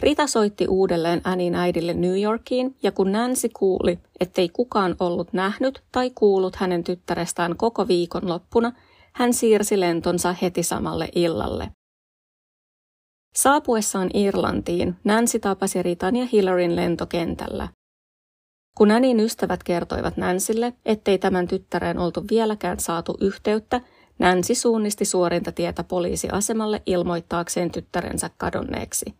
Rita 0.00 0.26
soitti 0.26 0.66
uudelleen 0.68 1.20
Annin 1.24 1.54
äidille 1.54 1.94
New 1.94 2.22
Yorkiin 2.22 2.76
ja 2.82 2.92
kun 2.92 3.12
Nancy 3.12 3.48
kuuli, 3.58 3.98
ettei 4.20 4.48
kukaan 4.48 4.96
ollut 5.00 5.32
nähnyt 5.32 5.82
tai 5.92 6.10
kuullut 6.14 6.56
hänen 6.56 6.84
tyttärestään 6.84 7.56
koko 7.56 7.88
viikon 7.88 8.28
loppuna, 8.28 8.72
hän 9.18 9.34
siirsi 9.34 9.80
lentonsa 9.80 10.34
heti 10.42 10.62
samalle 10.62 11.08
illalle. 11.14 11.70
Saapuessaan 13.34 14.10
Irlantiin 14.14 14.96
Nancy 15.04 15.38
tapasi 15.38 15.82
Ritan 15.82 16.16
ja 16.16 16.26
Hillaryn 16.32 16.76
lentokentällä. 16.76 17.68
Kun 18.76 18.88
Nannin 18.88 19.20
ystävät 19.20 19.62
kertoivat 19.62 20.16
Nansille, 20.16 20.72
ettei 20.84 21.18
tämän 21.18 21.48
tyttäreen 21.48 21.98
oltu 21.98 22.24
vieläkään 22.30 22.80
saatu 22.80 23.16
yhteyttä, 23.20 23.80
Nancy 24.18 24.54
suunnisti 24.54 25.04
suorinta 25.04 25.52
tietä 25.52 25.84
poliisiasemalle 25.84 26.82
ilmoittaakseen 26.86 27.70
tyttärensä 27.70 28.30
kadonneeksi. 28.36 29.14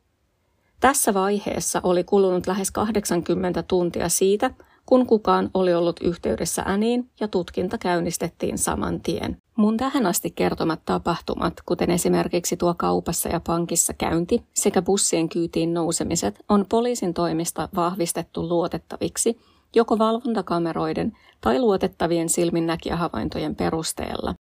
Tässä 0.80 1.14
vaiheessa 1.14 1.80
oli 1.82 2.04
kulunut 2.04 2.46
lähes 2.46 2.70
80 2.70 3.62
tuntia 3.62 4.08
siitä, 4.08 4.50
kun 4.88 5.07
kukaan 5.07 5.50
oli 5.54 5.75
ollut 5.75 6.00
yhteydessä 6.02 6.62
Äniin 6.62 7.11
ja 7.21 7.28
tutkinta 7.28 7.78
käynnistettiin 7.78 8.59
saman 8.59 9.00
tien. 9.00 9.37
Mun 9.57 9.76
tähän 9.76 10.07
asti 10.07 10.30
kertomat 10.30 10.80
tapahtumat, 10.85 11.54
kuten 11.66 11.90
esimerkiksi 11.90 12.57
tuo 12.57 12.75
kaupassa 12.75 13.28
ja 13.28 13.40
pankissa 13.47 13.92
käynti 13.92 14.45
sekä 14.54 14.83
bussien 14.83 15.28
kyytiin 15.28 15.75
nousemiset, 15.75 16.45
on 16.49 16.66
poliisin 16.68 17.14
toimista 17.14 17.68
vahvistettu 17.76 18.49
luotettaviksi 18.49 19.38
joko 19.75 19.99
valvontakameroiden 19.99 21.12
tai 21.40 21.61
luotettavien 21.61 22.28
silminnäkijähavaintojen 22.28 23.57
perusteella. 23.57 24.35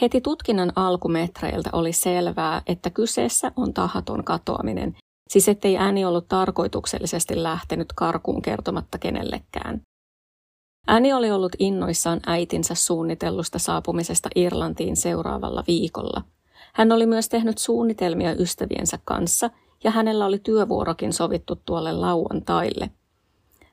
Heti 0.00 0.20
tutkinnan 0.20 0.72
alkumetreiltä 0.76 1.70
oli 1.72 1.92
selvää, 1.92 2.62
että 2.66 2.90
kyseessä 2.90 3.52
on 3.56 3.74
tahaton 3.74 4.24
katoaminen, 4.24 4.96
siis 5.28 5.48
ettei 5.48 5.76
ääni 5.76 6.04
ollut 6.04 6.28
tarkoituksellisesti 6.28 7.42
lähtenyt 7.42 7.92
karkuun 7.92 8.42
kertomatta 8.42 8.98
kenellekään. 8.98 9.80
Ääni 10.86 11.12
oli 11.12 11.30
ollut 11.30 11.56
innoissaan 11.58 12.20
äitinsä 12.26 12.74
suunnitellusta 12.74 13.58
saapumisesta 13.58 14.28
Irlantiin 14.34 14.96
seuraavalla 14.96 15.64
viikolla. 15.66 16.22
Hän 16.74 16.92
oli 16.92 17.06
myös 17.06 17.28
tehnyt 17.28 17.58
suunnitelmia 17.58 18.34
ystäviensä 18.38 18.98
kanssa 19.04 19.50
ja 19.84 19.90
hänellä 19.90 20.26
oli 20.26 20.38
työvuorokin 20.38 21.12
sovittu 21.12 21.56
tuolle 21.66 21.92
lauantaille. 21.92 22.90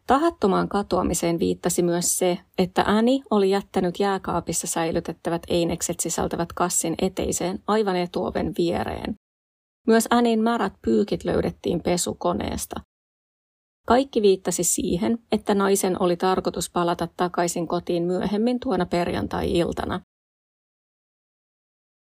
Tahattomaan 0.08 0.70
katoamiseen 0.70 1.40
viittasi 1.40 1.82
myös 1.82 2.18
se, 2.18 2.38
että 2.58 2.84
Annie 2.88 3.20
oli 3.32 3.50
jättänyt 3.50 4.00
jääkaapissa 4.00 4.68
säilytettävät 4.68 5.44
einekset 5.48 6.00
sisältävät 6.00 6.54
kassin 6.54 6.96
eteiseen 7.02 7.60
aivan 7.68 7.96
etuoven 7.96 8.54
viereen. 8.58 9.16
Myös 9.86 10.08
Annin 10.10 10.44
märät 10.44 10.74
pyykit 10.82 11.24
löydettiin 11.24 11.84
pesukoneesta. 11.84 12.82
Kaikki 13.88 14.22
viittasi 14.22 14.64
siihen, 14.64 15.18
että 15.32 15.56
naisen 15.56 16.02
oli 16.02 16.18
tarkoitus 16.18 16.70
palata 16.70 17.08
takaisin 17.18 17.68
kotiin 17.68 18.04
myöhemmin 18.04 18.60
tuona 18.60 18.86
perjantai-iltana. 18.86 20.02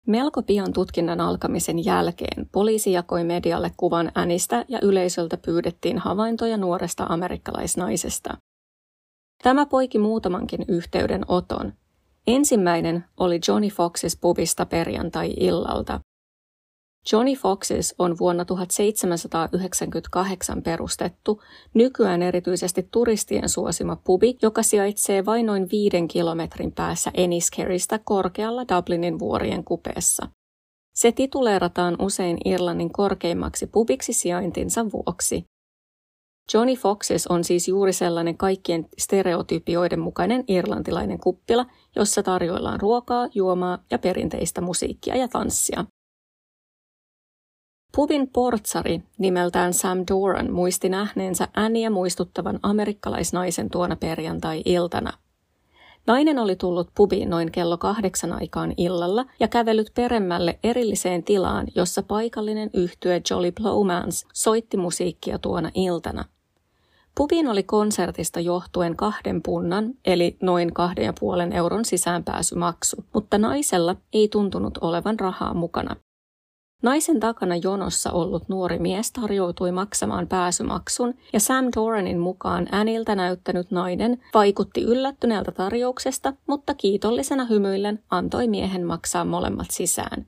Melko 0.07 0.43
pian 0.43 0.73
tutkinnan 0.73 1.21
alkamisen 1.21 1.85
jälkeen 1.85 2.49
poliisi 2.51 2.91
jakoi 2.91 3.23
medialle 3.23 3.71
kuvan 3.77 4.11
Änistä 4.15 4.65
ja 4.67 4.79
yleisöltä 4.81 5.37
pyydettiin 5.37 5.97
havaintoja 5.97 6.57
nuoresta 6.57 7.03
amerikkalaisnaisesta. 7.03 8.37
Tämä 9.43 9.65
poiki 9.65 9.99
muutamankin 9.99 10.65
yhteydenoton. 10.67 11.73
Ensimmäinen 12.27 13.05
oli 13.17 13.39
Johnny 13.47 13.69
Foxes 13.69 14.17
pubista 14.21 14.65
perjantai-illalta. 14.65 15.99
Johnny 17.12 17.33
Foxes 17.33 17.95
on 18.00 18.17
vuonna 18.19 18.45
1798 18.45 20.63
perustettu, 20.63 21.41
nykyään 21.74 22.21
erityisesti 22.21 22.88
turistien 22.91 23.50
suosima 23.50 23.95
pubi, 23.95 24.38
joka 24.41 24.63
sijaitsee 24.63 25.25
vain 25.25 25.45
noin 25.45 25.67
viiden 25.71 26.07
kilometrin 26.07 26.71
päässä 26.71 27.12
Enniskeristä 27.13 28.00
korkealla 28.03 28.65
Dublinin 28.67 29.19
vuorien 29.19 29.63
kupeessa. 29.63 30.27
Se 30.95 31.12
tituleerataan 31.12 31.95
usein 32.01 32.38
Irlannin 32.45 32.93
korkeimmaksi 32.93 33.67
pubiksi 33.67 34.13
sijaintinsa 34.13 34.85
vuoksi. 34.91 35.45
Johnny 36.53 36.75
Foxes 36.75 37.27
on 37.27 37.43
siis 37.43 37.67
juuri 37.67 37.93
sellainen 37.93 38.38
kaikkien 38.38 38.85
stereotypioiden 38.97 40.00
mukainen 40.00 40.43
irlantilainen 40.47 41.19
kuppila, 41.19 41.65
jossa 41.95 42.24
tarjoillaan 42.24 42.79
ruokaa, 42.79 43.27
juomaa 43.33 43.77
ja 43.91 44.00
perinteistä 44.00 44.62
musiikkia 44.62 45.15
ja 45.15 45.27
tanssia. 45.27 45.85
Pubin 47.95 48.29
portsari 48.33 49.01
nimeltään 49.17 49.73
Sam 49.73 49.97
Doran 50.11 50.51
muisti 50.51 50.89
nähneensä 50.89 51.47
Annia 51.53 51.89
muistuttavan 51.89 52.59
amerikkalaisnaisen 52.63 53.69
tuona 53.69 53.95
perjantai-iltana. 53.95 55.13
Nainen 56.07 56.39
oli 56.39 56.55
tullut 56.55 56.89
pubiin 56.95 57.29
noin 57.29 57.51
kello 57.51 57.77
kahdeksan 57.77 58.33
aikaan 58.33 58.73
illalla 58.77 59.25
ja 59.39 59.47
kävellyt 59.47 59.91
peremmälle 59.95 60.59
erilliseen 60.63 61.23
tilaan, 61.23 61.67
jossa 61.75 62.03
paikallinen 62.03 62.69
yhtye 62.73 63.21
Jolly 63.29 63.51
Plowmans 63.51 64.27
soitti 64.33 64.77
musiikkia 64.77 65.39
tuona 65.39 65.71
iltana. 65.73 66.25
Pubiin 67.17 67.47
oli 67.47 67.63
konsertista 67.63 68.39
johtuen 68.39 68.95
kahden 68.95 69.41
punnan, 69.41 69.93
eli 70.05 70.37
noin 70.41 70.73
kahden 70.73 71.05
ja 71.05 71.13
puolen 71.19 71.53
euron 71.53 71.85
sisäänpääsymaksu, 71.85 73.05
mutta 73.13 73.37
naisella 73.37 73.95
ei 74.13 74.27
tuntunut 74.27 74.77
olevan 74.81 75.19
rahaa 75.19 75.53
mukana. 75.53 75.95
Naisen 76.85 77.19
takana 77.19 77.55
jonossa 77.55 78.11
ollut 78.11 78.49
nuori 78.49 78.79
mies 78.79 79.11
tarjoutui 79.11 79.71
maksamaan 79.71 80.27
pääsymaksun 80.27 81.13
ja 81.33 81.39
Sam 81.39 81.65
Doranin 81.75 82.19
mukaan 82.19 82.67
Aniltä 82.71 83.15
näyttänyt 83.15 83.71
nainen 83.71 84.21
vaikutti 84.33 84.83
yllättyneeltä 84.83 85.51
tarjouksesta, 85.51 86.33
mutta 86.47 86.73
kiitollisena 86.73 87.45
hymyillen 87.45 88.03
antoi 88.09 88.47
miehen 88.47 88.85
maksaa 88.85 89.25
molemmat 89.25 89.67
sisään. 89.71 90.25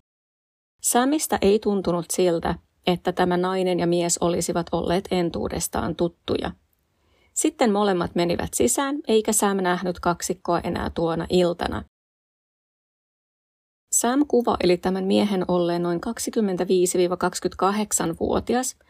Samista 0.81 1.37
ei 1.41 1.59
tuntunut 1.59 2.05
siltä, 2.13 2.55
että 2.87 3.11
tämä 3.11 3.37
nainen 3.37 3.79
ja 3.79 3.87
mies 3.87 4.17
olisivat 4.17 4.67
olleet 4.71 5.07
entuudestaan 5.11 5.95
tuttuja. 5.95 6.51
Sitten 7.33 7.71
molemmat 7.71 8.15
menivät 8.15 8.53
sisään, 8.53 8.95
eikä 9.07 9.33
Sam 9.33 9.57
nähnyt 9.57 9.99
kaksikkoa 9.99 10.59
enää 10.59 10.89
tuona 10.89 11.25
iltana. 11.29 11.83
Sam 14.01 14.25
kuvaili 14.27 14.77
tämän 14.77 15.03
miehen 15.03 15.45
olleen 15.47 15.83
noin 15.83 15.99
25-28-vuotias, 16.05 18.75
170-180 18.81 18.83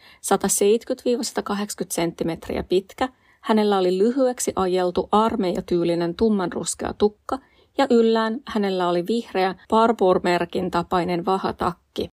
senttimetriä 1.92 2.64
pitkä, 2.64 3.10
hänellä 3.42 3.78
oli 3.78 3.98
lyhyeksi 3.98 4.54
ajeltu 4.56 5.10
armeijatyylinen 5.12 6.16
tummanruskea 6.16 6.94
tukka 6.94 7.40
ja 7.78 7.88
yllään 7.90 8.40
hänellä 8.48 8.90
oli 8.90 9.08
vihreä 9.08 9.56
Barbour-merkin 9.70 10.72
tapainen 10.72 11.26
vahatakki. 11.26 12.10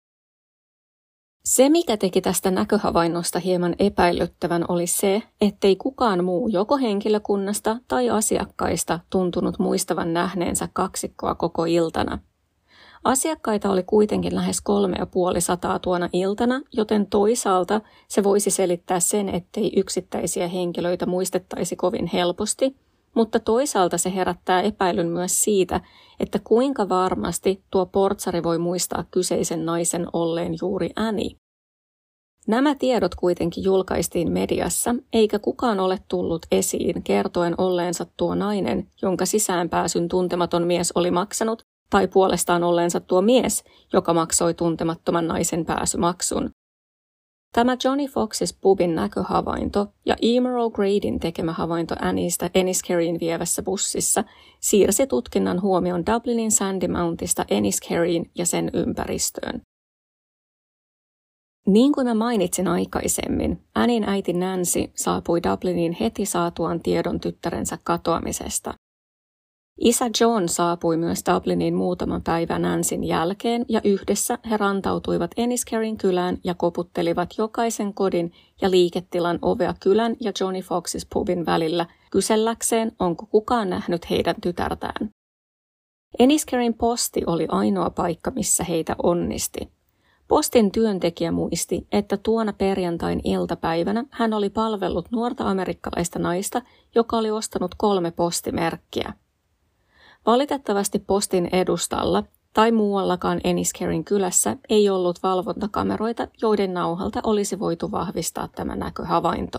Se, 1.44 1.68
mikä 1.68 1.96
teki 1.96 2.20
tästä 2.20 2.50
näköhavainnosta 2.50 3.38
hieman 3.38 3.74
epäilyttävän, 3.78 4.64
oli 4.68 4.86
se, 4.86 5.22
ettei 5.40 5.76
kukaan 5.76 6.24
muu 6.24 6.48
joko 6.48 6.76
henkilökunnasta 6.76 7.76
tai 7.88 8.10
asiakkaista 8.10 9.00
tuntunut 9.10 9.58
muistavan 9.58 10.12
nähneensä 10.12 10.68
kaksikkoa 10.72 11.34
koko 11.34 11.64
iltana– 11.64 12.18
Asiakkaita 13.04 13.70
oli 13.70 13.82
kuitenkin 13.82 14.34
lähes 14.34 14.60
kolme 14.60 14.96
ja 14.98 15.06
puoli 15.06 15.40
sataa 15.40 15.78
tuona 15.78 16.08
iltana, 16.12 16.60
joten 16.72 17.06
toisaalta 17.06 17.80
se 18.08 18.24
voisi 18.24 18.50
selittää 18.50 19.00
sen, 19.00 19.28
ettei 19.28 19.72
yksittäisiä 19.76 20.48
henkilöitä 20.48 21.06
muistettaisi 21.06 21.76
kovin 21.76 22.06
helposti, 22.06 22.76
mutta 23.14 23.40
toisaalta 23.40 23.98
se 23.98 24.14
herättää 24.14 24.62
epäilyn 24.62 25.08
myös 25.08 25.40
siitä, 25.40 25.80
että 26.20 26.38
kuinka 26.44 26.88
varmasti 26.88 27.62
tuo 27.70 27.86
portsari 27.86 28.42
voi 28.42 28.58
muistaa 28.58 29.04
kyseisen 29.10 29.66
naisen 29.66 30.06
olleen 30.12 30.54
juuri 30.60 30.90
Annie. 30.96 31.36
Nämä 32.46 32.74
tiedot 32.74 33.14
kuitenkin 33.14 33.64
julkaistiin 33.64 34.32
mediassa, 34.32 34.94
eikä 35.12 35.38
kukaan 35.38 35.80
ole 35.80 35.98
tullut 36.08 36.46
esiin 36.52 37.02
kertoen 37.02 37.54
olleensa 37.58 38.06
tuo 38.16 38.34
nainen, 38.34 38.88
jonka 39.02 39.26
sisäänpääsyn 39.26 40.08
tuntematon 40.08 40.66
mies 40.66 40.92
oli 40.92 41.10
maksanut, 41.10 41.64
tai 41.94 42.08
puolestaan 42.08 42.64
olleensa 42.64 43.00
tuo 43.00 43.22
mies, 43.22 43.64
joka 43.92 44.14
maksoi 44.14 44.54
tuntemattoman 44.54 45.26
naisen 45.26 45.64
pääsymaksun. 45.64 46.50
Tämä 47.52 47.76
Johnny 47.84 48.06
Foxes 48.06 48.58
pubin 48.60 48.94
näköhavainto 48.94 49.86
ja 50.06 50.16
Emer 50.22 50.52
O'Gradin 50.52 51.18
tekemä 51.18 51.52
havainto 51.52 51.94
Annista 52.00 52.50
Enniskerryin 52.54 53.20
vievässä 53.20 53.62
bussissa 53.62 54.24
siirsi 54.60 55.06
tutkinnan 55.06 55.62
huomion 55.62 56.06
Dublinin 56.06 56.50
Sandy 56.50 56.88
Mountista 56.88 57.44
Enniskerryin 57.50 58.30
ja 58.34 58.46
sen 58.46 58.70
ympäristöön. 58.72 59.60
Niin 61.66 61.92
kuin 61.92 62.06
mä 62.06 62.14
mainitsin 62.14 62.68
aikaisemmin, 62.68 63.64
Annin 63.74 64.04
äiti 64.04 64.32
Nancy 64.32 64.90
saapui 64.94 65.42
Dubliniin 65.42 65.96
heti 66.00 66.26
saatuaan 66.26 66.82
tiedon 66.82 67.20
tyttärensä 67.20 67.78
katoamisesta. 67.84 68.74
Isä 69.80 70.10
John 70.20 70.48
saapui 70.48 70.96
myös 70.96 71.22
Dubliniin 71.32 71.74
muutaman 71.74 72.22
päivän 72.22 72.62
Nansin 72.62 73.04
jälkeen 73.04 73.64
ja 73.68 73.80
yhdessä 73.84 74.38
he 74.50 74.56
rantautuivat 74.56 75.30
Enniskerin 75.36 75.96
kylään 75.96 76.38
ja 76.44 76.54
koputtelivat 76.54 77.28
jokaisen 77.38 77.94
kodin 77.94 78.32
ja 78.62 78.70
liiketilan 78.70 79.38
ovea 79.42 79.74
kylän 79.80 80.16
ja 80.20 80.32
Johnny 80.40 80.60
Foxes 80.60 81.06
pubin 81.12 81.46
välillä 81.46 81.86
kyselläkseen, 82.10 82.92
onko 82.98 83.26
kukaan 83.26 83.70
nähnyt 83.70 84.10
heidän 84.10 84.34
tytärtään. 84.40 85.10
Enniskerin 86.18 86.74
posti 86.74 87.22
oli 87.26 87.46
ainoa 87.48 87.90
paikka, 87.90 88.30
missä 88.30 88.64
heitä 88.64 88.96
onnisti. 89.02 89.68
Postin 90.28 90.72
työntekijä 90.72 91.32
muisti, 91.32 91.86
että 91.92 92.16
tuona 92.16 92.52
perjantain 92.52 93.20
iltapäivänä 93.24 94.04
hän 94.10 94.32
oli 94.32 94.50
palvellut 94.50 95.10
nuorta 95.10 95.50
amerikkalaista 95.50 96.18
naista, 96.18 96.62
joka 96.94 97.16
oli 97.16 97.30
ostanut 97.30 97.74
kolme 97.78 98.10
postimerkkiä– 98.10 99.12
Valitettavasti 100.26 100.98
postin 100.98 101.48
edustalla 101.52 102.24
tai 102.52 102.72
muuallakaan 102.72 103.40
Enniskerin 103.44 104.04
kylässä 104.04 104.56
ei 104.68 104.88
ollut 104.88 105.22
valvontakameroita, 105.22 106.28
joiden 106.42 106.74
nauhalta 106.74 107.20
olisi 107.22 107.58
voitu 107.58 107.90
vahvistaa 107.90 108.48
tämä 108.48 108.76
näköhavainto. 108.76 109.58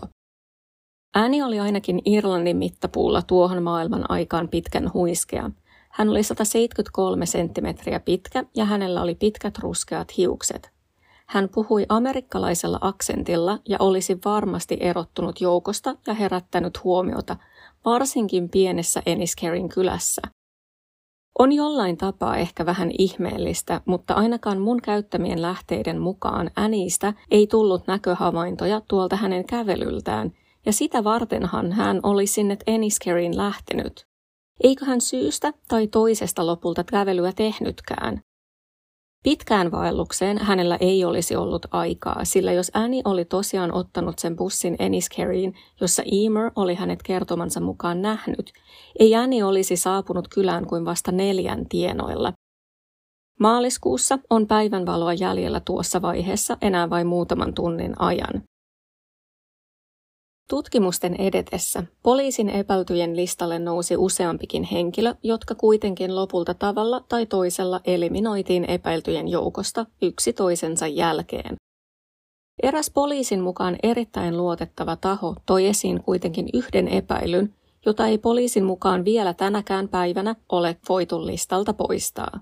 Ääni 1.14 1.42
oli 1.42 1.60
ainakin 1.60 2.02
Irlannin 2.04 2.56
mittapuulla 2.56 3.22
tuohon 3.22 3.62
maailman 3.62 4.10
aikaan 4.10 4.48
pitkän 4.48 4.90
huiskea. 4.94 5.50
Hän 5.90 6.08
oli 6.08 6.22
173 6.22 7.26
senttimetriä 7.26 8.00
pitkä 8.00 8.44
ja 8.56 8.64
hänellä 8.64 9.02
oli 9.02 9.14
pitkät 9.14 9.58
ruskeat 9.58 10.16
hiukset. 10.16 10.70
Hän 11.26 11.48
puhui 11.48 11.86
amerikkalaisella 11.88 12.78
aksentilla 12.80 13.58
ja 13.68 13.76
olisi 13.80 14.18
varmasti 14.24 14.76
erottunut 14.80 15.40
joukosta 15.40 15.96
ja 16.06 16.14
herättänyt 16.14 16.84
huomiota, 16.84 17.36
varsinkin 17.84 18.48
pienessä 18.48 19.02
Enniskerin 19.06 19.68
kylässä– 19.68 20.22
on 21.38 21.52
jollain 21.52 21.96
tapaa 21.96 22.36
ehkä 22.36 22.66
vähän 22.66 22.90
ihmeellistä, 22.98 23.80
mutta 23.84 24.14
ainakaan 24.14 24.60
mun 24.60 24.82
käyttämien 24.82 25.42
lähteiden 25.42 26.00
mukaan 26.00 26.50
Änistä 26.56 27.12
ei 27.30 27.46
tullut 27.46 27.86
näköhavaintoja 27.86 28.80
tuolta 28.88 29.16
hänen 29.16 29.46
kävelyltään, 29.46 30.32
ja 30.66 30.72
sitä 30.72 31.04
vartenhan 31.04 31.72
hän 31.72 32.00
oli 32.02 32.26
sinne 32.26 32.56
Enniskerin 32.66 33.36
lähtenyt. 33.36 34.06
Eikö 34.62 34.84
hän 34.84 35.00
syystä 35.00 35.52
tai 35.68 35.86
toisesta 35.86 36.46
lopulta 36.46 36.84
kävelyä 36.84 37.32
tehnytkään? 37.32 38.20
Pitkään 39.26 39.70
vaellukseen 39.70 40.38
hänellä 40.38 40.76
ei 40.80 41.04
olisi 41.04 41.36
ollut 41.36 41.66
aikaa, 41.70 42.24
sillä 42.24 42.52
jos 42.52 42.70
Annie 42.74 43.02
oli 43.04 43.24
tosiaan 43.24 43.74
ottanut 43.74 44.18
sen 44.18 44.36
bussin 44.36 44.76
Enniskerryin, 44.78 45.54
jossa 45.80 46.02
Emer 46.02 46.50
oli 46.56 46.74
hänet 46.74 47.02
kertomansa 47.02 47.60
mukaan 47.60 48.02
nähnyt, 48.02 48.52
ei 48.98 49.14
Annie 49.14 49.44
olisi 49.44 49.76
saapunut 49.76 50.28
kylään 50.28 50.66
kuin 50.66 50.84
vasta 50.84 51.12
neljän 51.12 51.68
tienoilla. 51.68 52.32
Maaliskuussa 53.40 54.18
on 54.30 54.46
päivänvaloa 54.46 55.12
jäljellä 55.12 55.60
tuossa 55.60 56.02
vaiheessa 56.02 56.56
enää 56.60 56.90
vain 56.90 57.06
muutaman 57.06 57.54
tunnin 57.54 58.00
ajan. 58.00 58.42
Tutkimusten 60.50 61.14
edetessä 61.20 61.82
poliisin 62.02 62.48
epäiltyjen 62.48 63.16
listalle 63.16 63.58
nousi 63.58 63.96
useampikin 63.96 64.62
henkilö, 64.62 65.14
jotka 65.22 65.54
kuitenkin 65.54 66.16
lopulta 66.16 66.54
tavalla 66.54 67.04
tai 67.08 67.26
toisella 67.26 67.80
eliminoitiin 67.84 68.64
epäiltyjen 68.64 69.28
joukosta 69.28 69.86
yksi 70.02 70.32
toisensa 70.32 70.86
jälkeen. 70.86 71.56
Eräs 72.62 72.90
poliisin 72.90 73.40
mukaan 73.40 73.76
erittäin 73.82 74.36
luotettava 74.36 74.96
taho 74.96 75.36
toi 75.46 75.66
esiin 75.66 76.02
kuitenkin 76.02 76.48
yhden 76.54 76.88
epäilyn, 76.88 77.54
jota 77.86 78.06
ei 78.06 78.18
poliisin 78.18 78.64
mukaan 78.64 79.04
vielä 79.04 79.34
tänäkään 79.34 79.88
päivänä 79.88 80.36
ole 80.52 80.76
voitu 80.88 81.26
listalta 81.26 81.72
poistaa. 81.72 82.40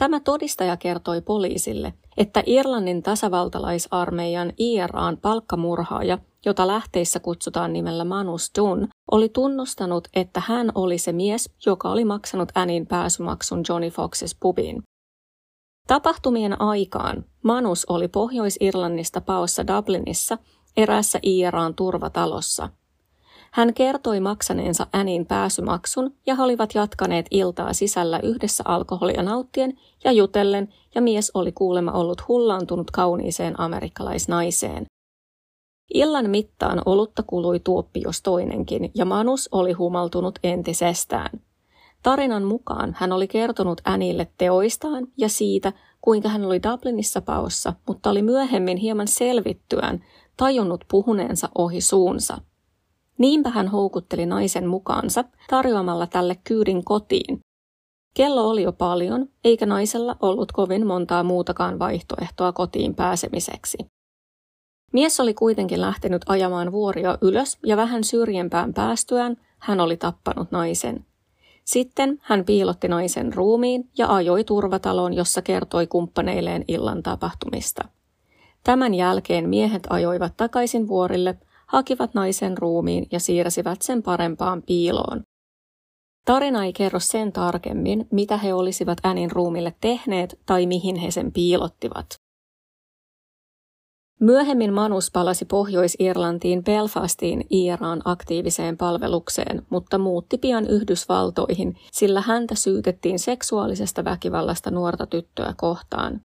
Tämä 0.00 0.20
todistaja 0.20 0.76
kertoi 0.76 1.20
poliisille, 1.20 1.94
että 2.16 2.42
Irlannin 2.46 3.02
tasavaltalaisarmeijan 3.02 4.52
IRAn 4.58 5.16
palkkamurhaaja 5.16 6.18
jota 6.46 6.66
lähteissä 6.66 7.20
kutsutaan 7.20 7.72
nimellä 7.72 8.04
Manus 8.04 8.50
Dunn, 8.58 8.88
oli 9.10 9.28
tunnustanut, 9.28 10.08
että 10.14 10.42
hän 10.46 10.72
oli 10.74 10.98
se 10.98 11.12
mies, 11.12 11.50
joka 11.66 11.90
oli 11.90 12.04
maksanut 12.04 12.48
Annin 12.54 12.86
pääsymaksun 12.86 13.62
Johnny 13.68 13.88
Foxes 13.88 14.36
pubiin. 14.40 14.82
Tapahtumien 15.86 16.60
aikaan 16.60 17.24
Manus 17.42 17.86
oli 17.88 18.08
Pohjois-Irlannista 18.08 19.20
paossa 19.20 19.66
Dublinissa 19.66 20.38
eräässä 20.76 21.18
IRAn 21.22 21.74
turvatalossa. 21.74 22.68
Hän 23.52 23.74
kertoi 23.74 24.20
maksaneensa 24.20 24.86
Annin 24.92 25.26
pääsymaksun 25.26 26.14
ja 26.26 26.34
he 26.34 26.42
olivat 26.42 26.74
jatkaneet 26.74 27.26
iltaa 27.30 27.72
sisällä 27.72 28.20
yhdessä 28.22 28.64
alkoholia 28.66 29.22
nauttien 29.22 29.78
ja 30.04 30.12
jutellen, 30.12 30.68
ja 30.94 31.02
mies 31.02 31.30
oli 31.34 31.52
kuulemma 31.52 31.92
ollut 31.92 32.28
hullaantunut 32.28 32.90
kauniiseen 32.90 33.60
amerikkalaisnaiseen. 33.60 34.86
Illan 35.94 36.30
mittaan 36.30 36.82
olutta 36.86 37.22
kului 37.22 37.60
tuoppi 37.60 38.00
jos 38.04 38.22
toinenkin, 38.22 38.90
ja 38.94 39.04
Manus 39.04 39.48
oli 39.52 39.72
humaltunut 39.72 40.38
entisestään. 40.42 41.40
Tarinan 42.02 42.42
mukaan 42.42 42.96
hän 42.98 43.12
oli 43.12 43.28
kertonut 43.28 43.80
Anille 43.84 44.30
teoistaan 44.38 45.06
ja 45.16 45.28
siitä, 45.28 45.72
kuinka 46.00 46.28
hän 46.28 46.44
oli 46.44 46.62
Dublinissa 46.62 47.20
paossa, 47.20 47.72
mutta 47.86 48.10
oli 48.10 48.22
myöhemmin 48.22 48.76
hieman 48.76 49.08
selvittyään 49.08 50.04
tajunnut 50.36 50.84
puhuneensa 50.90 51.48
ohi 51.58 51.80
suunsa. 51.80 52.38
Niinpä 53.20 53.50
hän 53.50 53.68
houkutteli 53.68 54.26
naisen 54.26 54.66
mukaansa 54.66 55.24
tarjoamalla 55.50 56.06
tälle 56.06 56.36
kyydin 56.44 56.84
kotiin. 56.84 57.40
Kello 58.14 58.50
oli 58.50 58.62
jo 58.62 58.72
paljon, 58.72 59.28
eikä 59.44 59.66
naisella 59.66 60.16
ollut 60.22 60.52
kovin 60.52 60.86
montaa 60.86 61.22
muutakaan 61.22 61.78
vaihtoehtoa 61.78 62.52
kotiin 62.52 62.94
pääsemiseksi. 62.94 63.78
Mies 64.92 65.20
oli 65.20 65.34
kuitenkin 65.34 65.80
lähtenyt 65.80 66.22
ajamaan 66.26 66.72
vuoria 66.72 67.18
ylös 67.20 67.58
ja 67.66 67.76
vähän 67.76 68.04
syrjempään 68.04 68.74
päästyään 68.74 69.36
hän 69.58 69.80
oli 69.80 69.96
tappanut 69.96 70.50
naisen. 70.50 71.06
Sitten 71.64 72.18
hän 72.22 72.44
piilotti 72.44 72.88
naisen 72.88 73.32
ruumiin 73.34 73.90
ja 73.98 74.14
ajoi 74.14 74.44
turvataloon, 74.44 75.14
jossa 75.14 75.42
kertoi 75.42 75.86
kumppaneilleen 75.86 76.64
illan 76.68 77.02
tapahtumista. 77.02 77.88
Tämän 78.64 78.94
jälkeen 78.94 79.48
miehet 79.48 79.86
ajoivat 79.90 80.36
takaisin 80.36 80.88
vuorille, 80.88 81.38
hakivat 81.72 82.14
naisen 82.14 82.58
ruumiin 82.58 83.06
ja 83.12 83.20
siirsivät 83.20 83.82
sen 83.82 84.02
parempaan 84.02 84.62
piiloon. 84.62 85.22
Tarina 86.24 86.64
ei 86.64 86.72
kerro 86.72 87.00
sen 87.00 87.32
tarkemmin, 87.32 88.06
mitä 88.10 88.36
he 88.36 88.54
olisivat 88.54 88.98
Änin 89.04 89.30
ruumille 89.30 89.74
tehneet 89.80 90.38
tai 90.46 90.66
mihin 90.66 90.96
he 90.96 91.10
sen 91.10 91.32
piilottivat. 91.32 92.06
Myöhemmin 94.20 94.72
Manus 94.72 95.10
palasi 95.10 95.44
Pohjois-Irlantiin 95.44 96.64
Belfastiin 96.64 97.44
IRAn 97.50 98.02
aktiiviseen 98.04 98.76
palvelukseen, 98.76 99.66
mutta 99.70 99.98
muutti 99.98 100.38
pian 100.38 100.66
Yhdysvaltoihin, 100.66 101.76
sillä 101.92 102.20
häntä 102.20 102.54
syytettiin 102.54 103.18
seksuaalisesta 103.18 104.04
väkivallasta 104.04 104.70
nuorta 104.70 105.06
tyttöä 105.06 105.54
kohtaan. 105.56 106.20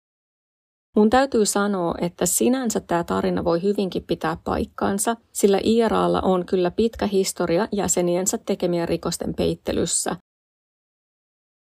Mun 0.95 1.09
täytyy 1.09 1.45
sanoa, 1.45 1.95
että 2.01 2.25
sinänsä 2.25 2.79
tämä 2.79 3.03
tarina 3.03 3.43
voi 3.43 3.63
hyvinkin 3.63 4.03
pitää 4.03 4.37
paikkaansa, 4.43 5.15
sillä 5.31 5.59
IRAlla 5.63 6.21
on 6.21 6.45
kyllä 6.45 6.71
pitkä 6.71 7.07
historia 7.07 7.67
jäseniensä 7.71 8.37
tekemien 8.37 8.87
rikosten 8.87 9.33
peittelyssä, 9.33 10.15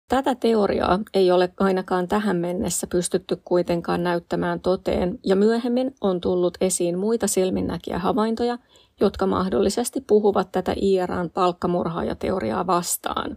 Tätä 0.09 0.35
teoriaa 0.35 0.99
ei 1.13 1.31
ole 1.31 1.53
ainakaan 1.59 2.07
tähän 2.07 2.37
mennessä 2.37 2.87
pystytty 2.87 3.41
kuitenkaan 3.45 4.03
näyttämään 4.03 4.59
toteen, 4.59 5.19
ja 5.25 5.35
myöhemmin 5.35 5.95
on 6.01 6.21
tullut 6.21 6.57
esiin 6.61 6.99
muita 6.99 7.27
silminnäkiä 7.27 7.99
havaintoja, 7.99 8.57
jotka 8.99 9.27
mahdollisesti 9.27 10.01
puhuvat 10.01 10.51
tätä 10.51 10.73
IRAn 10.81 11.29
palkkamurhaajateoriaa 11.29 12.67
vastaan. 12.67 13.35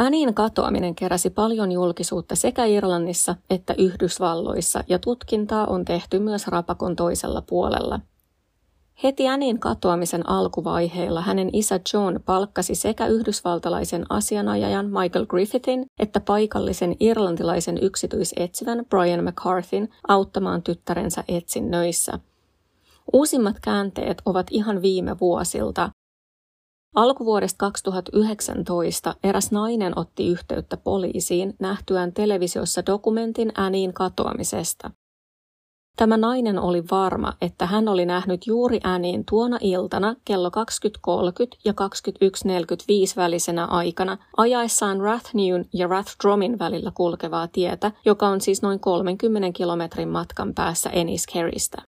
Änin 0.00 0.34
katoaminen 0.34 0.94
keräsi 0.94 1.30
paljon 1.30 1.72
julkisuutta 1.72 2.36
sekä 2.36 2.64
Irlannissa 2.64 3.34
että 3.50 3.74
Yhdysvalloissa, 3.78 4.84
ja 4.88 4.98
tutkintaa 4.98 5.66
on 5.66 5.84
tehty 5.84 6.18
myös 6.18 6.46
rapakon 6.46 6.96
toisella 6.96 7.42
puolella– 7.42 8.00
Heti 9.02 9.28
Annin 9.28 9.58
katoamisen 9.58 10.28
alkuvaiheilla 10.28 11.20
hänen 11.20 11.50
isä 11.52 11.80
John 11.94 12.20
palkkasi 12.24 12.74
sekä 12.74 13.06
yhdysvaltalaisen 13.06 14.04
asianajajan 14.08 14.86
Michael 14.86 15.26
Griffithin 15.26 15.86
että 15.98 16.20
paikallisen 16.20 16.96
irlantilaisen 17.00 17.78
yksityisetsivän 17.82 18.86
Brian 18.88 19.24
McCarthyn 19.24 19.88
auttamaan 20.08 20.62
tyttärensä 20.62 21.24
etsinnöissä. 21.28 22.18
Uusimmat 23.12 23.56
käänteet 23.62 24.22
ovat 24.24 24.46
ihan 24.50 24.82
viime 24.82 25.16
vuosilta. 25.20 25.90
Alkuvuodesta 26.96 27.58
2019 27.58 29.14
eräs 29.24 29.50
nainen 29.52 29.98
otti 29.98 30.28
yhteyttä 30.28 30.76
poliisiin 30.76 31.54
nähtyään 31.60 32.12
televisiossa 32.12 32.86
dokumentin 32.86 33.52
Annin 33.56 33.92
katoamisesta. 33.92 34.90
Tämä 35.96 36.16
nainen 36.16 36.58
oli 36.58 36.84
varma, 36.90 37.32
että 37.40 37.66
hän 37.66 37.88
oli 37.88 38.06
nähnyt 38.06 38.46
juuri 38.46 38.80
ääniin 38.84 39.24
tuona 39.30 39.58
iltana 39.60 40.16
kello 40.24 40.48
20.30 40.48 41.58
ja 41.64 41.72
21.45 41.72 43.16
välisenä 43.16 43.64
aikana 43.64 44.18
ajaessaan 44.36 45.00
Rathnewn 45.00 45.64
ja 45.72 45.86
Rathdromin 45.86 46.58
välillä 46.58 46.92
kulkevaa 46.94 47.48
tietä, 47.48 47.92
joka 48.04 48.28
on 48.28 48.40
siis 48.40 48.62
noin 48.62 48.80
30 48.80 49.52
kilometrin 49.52 50.08
matkan 50.08 50.54
päässä 50.54 50.90
Enniskerrystä. 50.90 51.95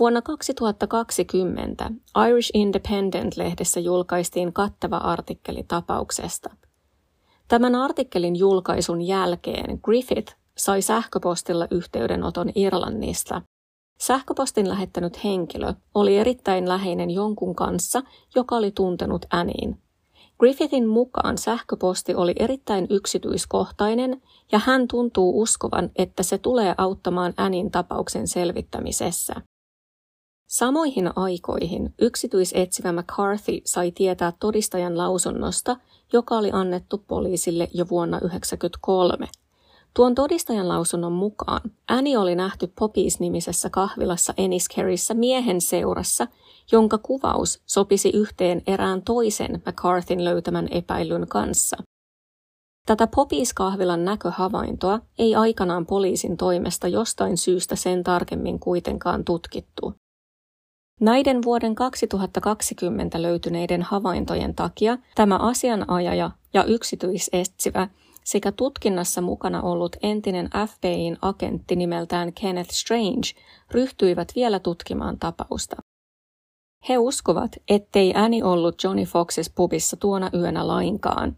Vuonna 0.00 0.22
2020 0.22 1.90
Irish 2.28 2.50
Independent-lehdessä 2.54 3.80
julkaistiin 3.80 4.52
kattava 4.52 4.96
artikkeli 4.96 5.64
tapauksesta. 5.68 6.50
Tämän 7.48 7.74
artikkelin 7.74 8.36
julkaisun 8.36 9.02
jälkeen 9.02 9.80
Griffith 9.82 10.36
sai 10.58 10.82
sähköpostilla 10.82 11.66
yhteydenoton 11.70 12.50
Irlannista. 12.54 13.42
Sähköpostin 14.00 14.68
lähettänyt 14.68 15.24
henkilö 15.24 15.74
oli 15.94 16.18
erittäin 16.18 16.68
läheinen 16.68 17.10
jonkun 17.10 17.54
kanssa, 17.54 18.02
joka 18.34 18.56
oli 18.56 18.70
tuntenut 18.70 19.26
Aniin. 19.30 19.78
Griffithin 20.38 20.88
mukaan 20.88 21.38
sähköposti 21.38 22.14
oli 22.14 22.32
erittäin 22.36 22.86
yksityiskohtainen 22.90 24.22
ja 24.52 24.58
hän 24.58 24.88
tuntuu 24.88 25.40
uskovan, 25.40 25.90
että 25.96 26.22
se 26.22 26.38
tulee 26.38 26.74
auttamaan 26.78 27.34
Anin 27.36 27.70
tapauksen 27.70 28.28
selvittämisessä. 28.28 29.34
Samoihin 30.52 31.10
aikoihin 31.16 31.94
yksityisetsivä 31.98 32.92
McCarthy 32.92 33.60
sai 33.64 33.92
tietää 33.92 34.32
todistajan 34.40 34.98
lausunnosta, 34.98 35.76
joka 36.12 36.38
oli 36.38 36.50
annettu 36.52 37.04
poliisille 37.08 37.68
jo 37.74 37.88
vuonna 37.90 38.20
1993. 38.20 39.28
Tuon 39.94 40.14
todistajan 40.14 40.68
lausunnon 40.68 41.12
mukaan 41.12 41.60
Annie 41.88 42.18
oli 42.18 42.34
nähty 42.34 42.72
Poppies-nimisessä 42.78 43.70
kahvilassa 43.70 44.34
Enniskerryssä 44.36 45.14
miehen 45.14 45.60
seurassa, 45.60 46.26
jonka 46.72 46.98
kuvaus 46.98 47.62
sopisi 47.66 48.10
yhteen 48.14 48.62
erään 48.66 49.02
toisen 49.02 49.62
McCarthyn 49.66 50.24
löytämän 50.24 50.68
epäilyn 50.70 51.28
kanssa. 51.28 51.76
Tätä 52.86 53.06
Poppies-kahvilan 53.06 54.04
näköhavaintoa 54.04 55.00
ei 55.18 55.34
aikanaan 55.34 55.86
poliisin 55.86 56.36
toimesta 56.36 56.88
jostain 56.88 57.38
syystä 57.38 57.76
sen 57.76 58.04
tarkemmin 58.04 58.58
kuitenkaan 58.58 59.24
tutkittu. 59.24 60.01
Näiden 61.02 61.42
vuoden 61.44 61.74
2020 61.74 63.22
löytyneiden 63.22 63.82
havaintojen 63.82 64.54
takia 64.54 64.98
tämä 65.14 65.36
asianajaja 65.36 66.30
ja 66.54 66.64
yksityisetsivä 66.64 67.88
sekä 68.24 68.52
tutkinnassa 68.52 69.20
mukana 69.20 69.62
ollut 69.62 69.96
entinen 70.02 70.50
FBIin 70.68 71.16
agentti 71.22 71.76
nimeltään 71.76 72.32
Kenneth 72.32 72.70
Strange 72.70 73.28
ryhtyivät 73.70 74.32
vielä 74.36 74.58
tutkimaan 74.58 75.18
tapausta. 75.18 75.76
He 76.88 76.98
uskovat, 76.98 77.50
ettei 77.68 78.12
Annie 78.16 78.44
ollut 78.44 78.84
Johnny 78.84 79.04
Foxes 79.04 79.52
pubissa 79.54 79.96
tuona 79.96 80.30
yönä 80.34 80.66
lainkaan. 80.66 81.34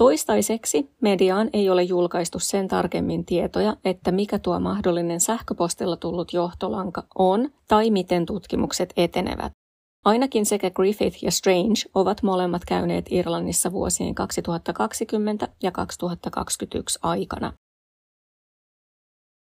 Toistaiseksi 0.00 0.90
mediaan 1.00 1.50
ei 1.52 1.70
ole 1.70 1.82
julkaistu 1.82 2.38
sen 2.38 2.68
tarkemmin 2.68 3.24
tietoja, 3.24 3.76
että 3.84 4.12
mikä 4.12 4.38
tuo 4.38 4.60
mahdollinen 4.60 5.20
sähköpostilla 5.20 5.96
tullut 5.96 6.32
johtolanka 6.32 7.02
on 7.14 7.48
tai 7.68 7.90
miten 7.90 8.26
tutkimukset 8.26 8.92
etenevät. 8.96 9.52
Ainakin 10.04 10.46
sekä 10.46 10.70
Griffith 10.70 11.24
ja 11.24 11.30
Strange 11.30 11.80
ovat 11.94 12.22
molemmat 12.22 12.64
käyneet 12.64 13.06
Irlannissa 13.10 13.72
vuosien 13.72 14.14
2020 14.14 15.48
ja 15.62 15.72
2021 15.72 16.98
aikana. 17.02 17.52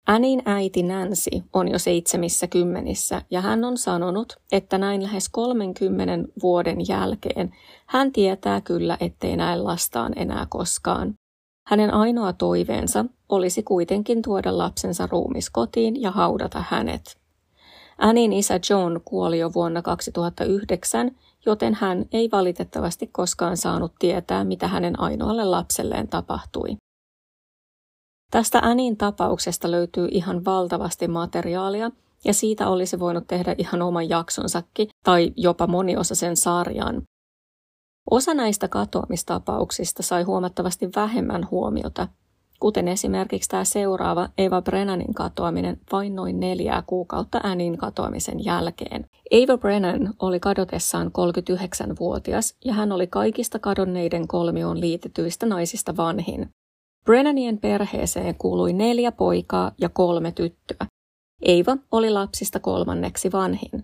Annin 0.06 0.42
äiti 0.44 0.82
Nancy 0.82 1.30
on 1.52 1.68
jo 1.68 1.78
seitsemissä 1.78 2.46
kymmenissä 2.46 3.22
ja 3.30 3.40
hän 3.40 3.64
on 3.64 3.78
sanonut, 3.78 4.36
että 4.52 4.78
näin 4.78 5.02
lähes 5.02 5.28
30 5.28 6.28
vuoden 6.42 6.88
jälkeen 6.88 7.52
hän 7.86 8.12
tietää 8.12 8.60
kyllä, 8.60 8.96
ettei 9.00 9.36
näe 9.36 9.56
lastaan 9.56 10.12
enää 10.16 10.46
koskaan. 10.48 11.14
Hänen 11.66 11.94
ainoa 11.94 12.32
toiveensa 12.32 13.04
olisi 13.28 13.62
kuitenkin 13.62 14.22
tuoda 14.22 14.58
lapsensa 14.58 15.08
ruumis 15.10 15.50
kotiin 15.50 16.02
ja 16.02 16.10
haudata 16.10 16.64
hänet. 16.68 17.18
Annin 17.98 18.32
isä 18.32 18.60
John 18.70 19.00
kuoli 19.04 19.38
jo 19.38 19.52
vuonna 19.54 19.82
2009, 19.82 21.10
joten 21.46 21.74
hän 21.74 22.04
ei 22.12 22.28
valitettavasti 22.32 23.06
koskaan 23.06 23.56
saanut 23.56 23.92
tietää, 23.98 24.44
mitä 24.44 24.68
hänen 24.68 25.00
ainoalle 25.00 25.44
lapselleen 25.44 26.08
tapahtui. 26.08 26.76
Tästä 28.30 28.58
Annin 28.62 28.96
tapauksesta 28.96 29.70
löytyy 29.70 30.08
ihan 30.10 30.44
valtavasti 30.44 31.08
materiaalia, 31.08 31.90
ja 32.24 32.34
siitä 32.34 32.68
olisi 32.68 32.98
voinut 32.98 33.26
tehdä 33.26 33.54
ihan 33.58 33.82
oman 33.82 34.08
jaksonsakin 34.08 34.88
tai 35.04 35.32
jopa 35.36 35.66
moniosaisen 35.66 36.36
sarjan. 36.36 37.02
Osa 38.10 38.34
näistä 38.34 38.68
katoamistapauksista 38.68 40.02
sai 40.02 40.22
huomattavasti 40.22 40.88
vähemmän 40.96 41.48
huomiota, 41.50 42.08
kuten 42.60 42.88
esimerkiksi 42.88 43.48
tämä 43.48 43.64
seuraava 43.64 44.28
Eva 44.38 44.62
Brennanin 44.62 45.14
katoaminen 45.14 45.80
vain 45.92 46.16
noin 46.16 46.40
neljää 46.40 46.82
kuukautta 46.86 47.40
Annin 47.42 47.78
katoamisen 47.78 48.44
jälkeen. 48.44 49.06
Eva 49.30 49.58
Brennan 49.58 50.14
oli 50.18 50.40
kadotessaan 50.40 51.06
39-vuotias 51.06 52.54
ja 52.64 52.72
hän 52.72 52.92
oli 52.92 53.06
kaikista 53.06 53.58
kadonneiden 53.58 54.28
kolmioon 54.28 54.80
liitetyistä 54.80 55.46
naisista 55.46 55.96
vanhin. 55.96 56.48
Brennanien 57.06 57.58
perheeseen 57.58 58.34
kuului 58.34 58.72
neljä 58.72 59.12
poikaa 59.12 59.72
ja 59.80 59.88
kolme 59.88 60.32
tyttöä. 60.32 60.86
Eiva 61.42 61.76
oli 61.92 62.10
lapsista 62.10 62.60
kolmanneksi 62.60 63.32
vanhin. 63.32 63.82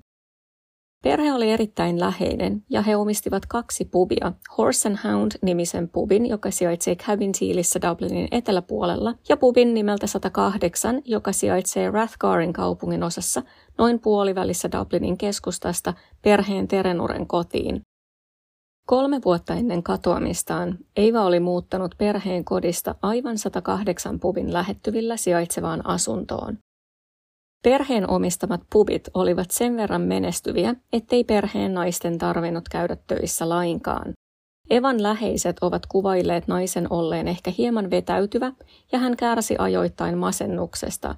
Perhe 1.04 1.32
oli 1.32 1.50
erittäin 1.50 2.00
läheinen 2.00 2.64
ja 2.70 2.82
he 2.82 2.96
omistivat 2.96 3.46
kaksi 3.46 3.84
pubia, 3.84 4.32
Horse 4.58 4.88
and 4.88 4.98
Hound-nimisen 5.04 5.88
pubin, 5.88 6.26
joka 6.26 6.50
sijaitsee 6.50 6.96
Cabin 6.96 7.32
Tealissä 7.32 7.80
Dublinin 7.82 8.28
eteläpuolella, 8.30 9.14
ja 9.28 9.36
pubin 9.36 9.74
nimeltä 9.74 10.06
108, 10.06 11.02
joka 11.04 11.32
sijaitsee 11.32 11.90
Rathgarin 11.90 12.52
kaupungin 12.52 13.02
osassa 13.02 13.42
noin 13.78 14.00
puolivälissä 14.00 14.68
Dublinin 14.72 15.18
keskustasta 15.18 15.94
perheen 16.22 16.68
Terenuren 16.68 17.26
kotiin. 17.26 17.80
Kolme 18.86 19.20
vuotta 19.24 19.54
ennen 19.54 19.82
katoamistaan 19.82 20.78
Eiva 20.96 21.20
oli 21.22 21.40
muuttanut 21.40 21.94
perheen 21.98 22.44
kodista 22.44 22.94
aivan 23.02 23.38
108 23.38 24.20
pubin 24.20 24.52
lähettyvillä 24.52 25.16
sijaitsevaan 25.16 25.86
asuntoon. 25.86 26.58
Perheen 27.64 28.10
omistamat 28.10 28.60
pubit 28.72 29.08
olivat 29.14 29.50
sen 29.50 29.76
verran 29.76 30.02
menestyviä, 30.02 30.74
ettei 30.92 31.24
perheen 31.24 31.74
naisten 31.74 32.18
tarvinnut 32.18 32.68
käydä 32.68 32.96
töissä 33.06 33.48
lainkaan. 33.48 34.12
Evan 34.70 35.02
läheiset 35.02 35.56
ovat 35.60 35.86
kuvailleet 35.86 36.48
naisen 36.48 36.92
olleen 36.92 37.28
ehkä 37.28 37.52
hieman 37.58 37.90
vetäytyvä 37.90 38.52
ja 38.92 38.98
hän 38.98 39.16
kärsi 39.16 39.56
ajoittain 39.58 40.18
masennuksesta. 40.18 41.14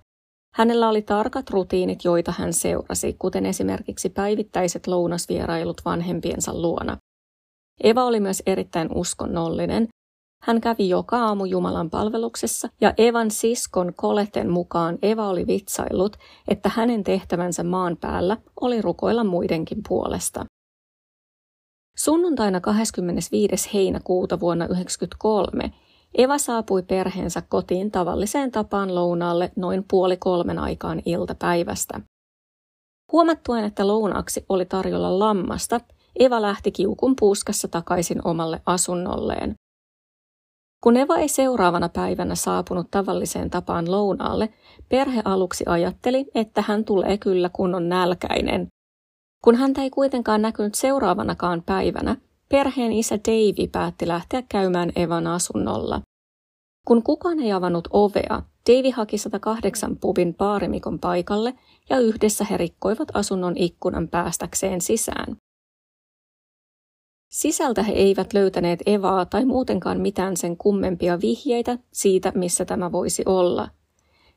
Hänellä 0.55 0.88
oli 0.88 1.03
tarkat 1.03 1.50
rutiinit, 1.50 2.05
joita 2.05 2.33
hän 2.38 2.53
seurasi, 2.53 3.16
kuten 3.18 3.46
esimerkiksi 3.46 4.09
päivittäiset 4.09 4.87
lounasvierailut 4.87 5.81
vanhempiensa 5.85 6.55
luona. 6.55 6.96
Eva 7.82 8.04
oli 8.04 8.20
myös 8.20 8.42
erittäin 8.46 8.88
uskonnollinen. 8.94 9.88
Hän 10.42 10.60
kävi 10.60 10.88
joka 10.88 11.18
aamu 11.18 11.44
Jumalan 11.44 11.90
palveluksessa 11.90 12.68
ja 12.80 12.94
Evan 12.98 13.30
siskon 13.30 13.92
Koleten 13.96 14.50
mukaan 14.50 14.98
Eva 15.02 15.28
oli 15.28 15.46
vitsaillut, 15.46 16.16
että 16.48 16.70
hänen 16.74 17.04
tehtävänsä 17.04 17.64
maan 17.64 17.96
päällä 18.00 18.37
oli 18.60 18.82
rukoilla 18.82 19.24
muidenkin 19.24 19.78
puolesta. 19.88 20.46
Sunnuntaina 21.96 22.60
25. 22.60 23.70
heinäkuuta 23.74 24.40
vuonna 24.40 24.66
1993 24.66 25.72
Eva 26.14 26.38
saapui 26.38 26.82
perheensä 26.82 27.42
kotiin 27.48 27.90
tavalliseen 27.90 28.50
tapaan 28.50 28.94
lounaalle 28.94 29.52
noin 29.56 29.84
puoli 29.90 30.16
kolmen 30.16 30.58
aikaan 30.58 31.02
iltapäivästä. 31.04 32.00
Huomattuen, 33.12 33.64
että 33.64 33.87
lounaaksi 33.87 34.44
oli 34.48 34.64
tarjolla 34.64 35.18
lammasta, 35.18 35.80
Eva 36.18 36.42
lähti 36.42 36.72
kiukun 36.72 37.16
puuskassa 37.20 37.68
takaisin 37.68 38.27
omalle 38.27 38.62
asunnolleen. 38.66 39.55
Kun 40.81 40.96
Eva 40.96 41.16
ei 41.16 41.29
seuraavana 41.29 41.88
päivänä 41.88 42.35
saapunut 42.35 42.90
tavalliseen 42.90 43.50
tapaan 43.50 43.90
lounaalle, 43.90 44.48
perhe 44.88 45.22
aluksi 45.24 45.64
ajatteli, 45.66 46.27
että 46.35 46.62
hän 46.66 46.85
tulee 46.85 47.18
kyllä 47.18 47.50
kun 47.53 47.74
on 47.74 47.88
nälkäinen. 47.88 48.66
Kun 49.44 49.55
häntä 49.55 49.83
ei 49.83 49.90
kuitenkaan 49.90 50.42
näkynyt 50.42 50.74
seuraavanakaan 50.74 51.62
päivänä, 51.62 52.16
perheen 52.48 52.92
isä 52.92 53.16
Davy 53.16 53.68
päätti 53.72 54.09
lähteä 54.09 54.42
käymään 54.48 54.92
Evan 54.96 55.27
asunnolla. 55.27 56.00
Kun 56.87 57.03
kukaan 57.03 57.40
ei 57.40 57.53
avannut 57.53 57.88
ovea, 57.92 58.42
Davy 58.70 58.90
haki 58.90 59.18
108 59.18 59.96
pubin 59.96 60.35
baarimikon 60.35 60.98
paikalle 60.98 61.55
ja 61.90 61.98
yhdessä 61.98 62.44
he 62.50 62.57
rikkoivat 62.57 63.09
asunnon 63.14 63.57
ikkunan 63.57 64.09
päästäkseen 64.09 64.81
sisään. 64.81 65.37
Sisältä 67.35 67.83
he 67.83 67.92
eivät 67.92 68.33
löytäneet 68.33 68.83
Evaa 68.87 69.27
tai 69.27 69.44
muutenkaan 69.44 70.01
mitään 70.01 70.37
sen 70.37 70.57
kummempia 70.57 71.20
vihjeitä 71.20 71.79
siitä, 71.92 72.33
missä 72.35 72.64
tämä 72.64 72.92
voisi 72.92 73.23
olla. 73.27 73.68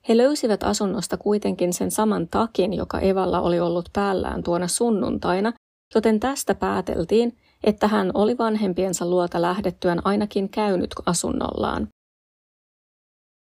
He 0.10 0.18
löysivät 0.18 0.64
asunnosta 0.64 1.18
kuitenkin 1.18 1.74
sen 1.74 1.92
saman 1.92 2.28
takin, 2.28 2.74
joka 2.74 3.00
Evalla 3.00 3.42
oli 3.42 3.60
ollut 3.60 3.90
päällään 3.94 4.44
tuona 4.44 4.68
sunnuntaina, 4.68 5.54
joten 5.96 6.20
tästä 6.20 6.56
pääteltiin, 6.56 7.38
että 7.64 7.88
hän 7.88 8.12
oli 8.14 8.38
vanhempiensa 8.38 9.06
luota 9.06 9.42
lähdettyään 9.42 10.02
ainakin 10.04 10.50
käynyt 10.50 10.96
asunnollaan. 11.06 11.88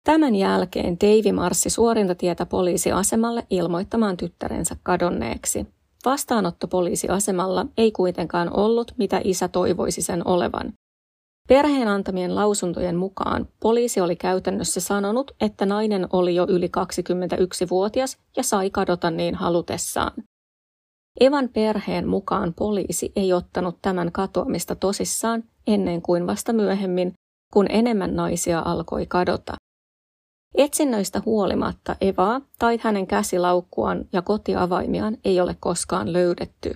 Tämän 0.03 0.35
jälkeen 0.35 0.97
Deivi 1.01 1.31
marssi 1.31 1.69
suorintatietä 1.69 2.45
poliisiasemalle 2.45 3.47
ilmoittamaan 3.49 4.17
tyttärensä 4.17 4.75
kadonneeksi. 4.83 5.76
Vastaanotto 6.07 6.67
poliisiasemalla 6.67 7.65
ei 7.77 7.91
kuitenkaan 7.91 8.57
ollut, 8.59 8.91
mitä 8.97 9.21
isä 9.23 9.47
toivoisi 9.47 10.01
sen 10.01 10.27
olevan. 10.27 10.73
Perheen 11.47 11.87
antamien 11.87 12.35
lausuntojen 12.35 12.95
mukaan 12.95 13.47
poliisi 13.59 14.01
oli 14.01 14.15
käytännössä 14.15 14.79
sanonut, 14.79 15.31
että 15.41 15.65
nainen 15.65 16.07
oli 16.13 16.35
jo 16.35 16.45
yli 16.49 16.67
21-vuotias 16.67 18.17
ja 18.37 18.43
sai 18.43 18.69
kadota 18.69 19.11
niin 19.11 19.35
halutessaan. 19.35 20.11
Evan 21.19 21.49
perheen 21.49 22.07
mukaan 22.07 22.53
poliisi 22.53 23.11
ei 23.15 23.33
ottanut 23.33 23.77
tämän 23.81 24.11
katoamista 24.11 24.75
tosissaan 24.75 25.43
ennen 25.67 26.01
kuin 26.01 26.27
vasta 26.27 26.53
myöhemmin, 26.53 27.13
kun 27.53 27.65
enemmän 27.69 28.15
naisia 28.15 28.61
alkoi 28.65 29.05
kadota. 29.05 29.53
Etsinnöistä 30.55 31.21
huolimatta 31.25 31.95
Evaa 32.01 32.41
tai 32.59 32.79
hänen 32.81 33.07
käsilaukkuaan 33.07 34.05
ja 34.13 34.21
kotiavaimiaan 34.21 35.17
ei 35.25 35.41
ole 35.41 35.55
koskaan 35.59 36.13
löydetty. 36.13 36.75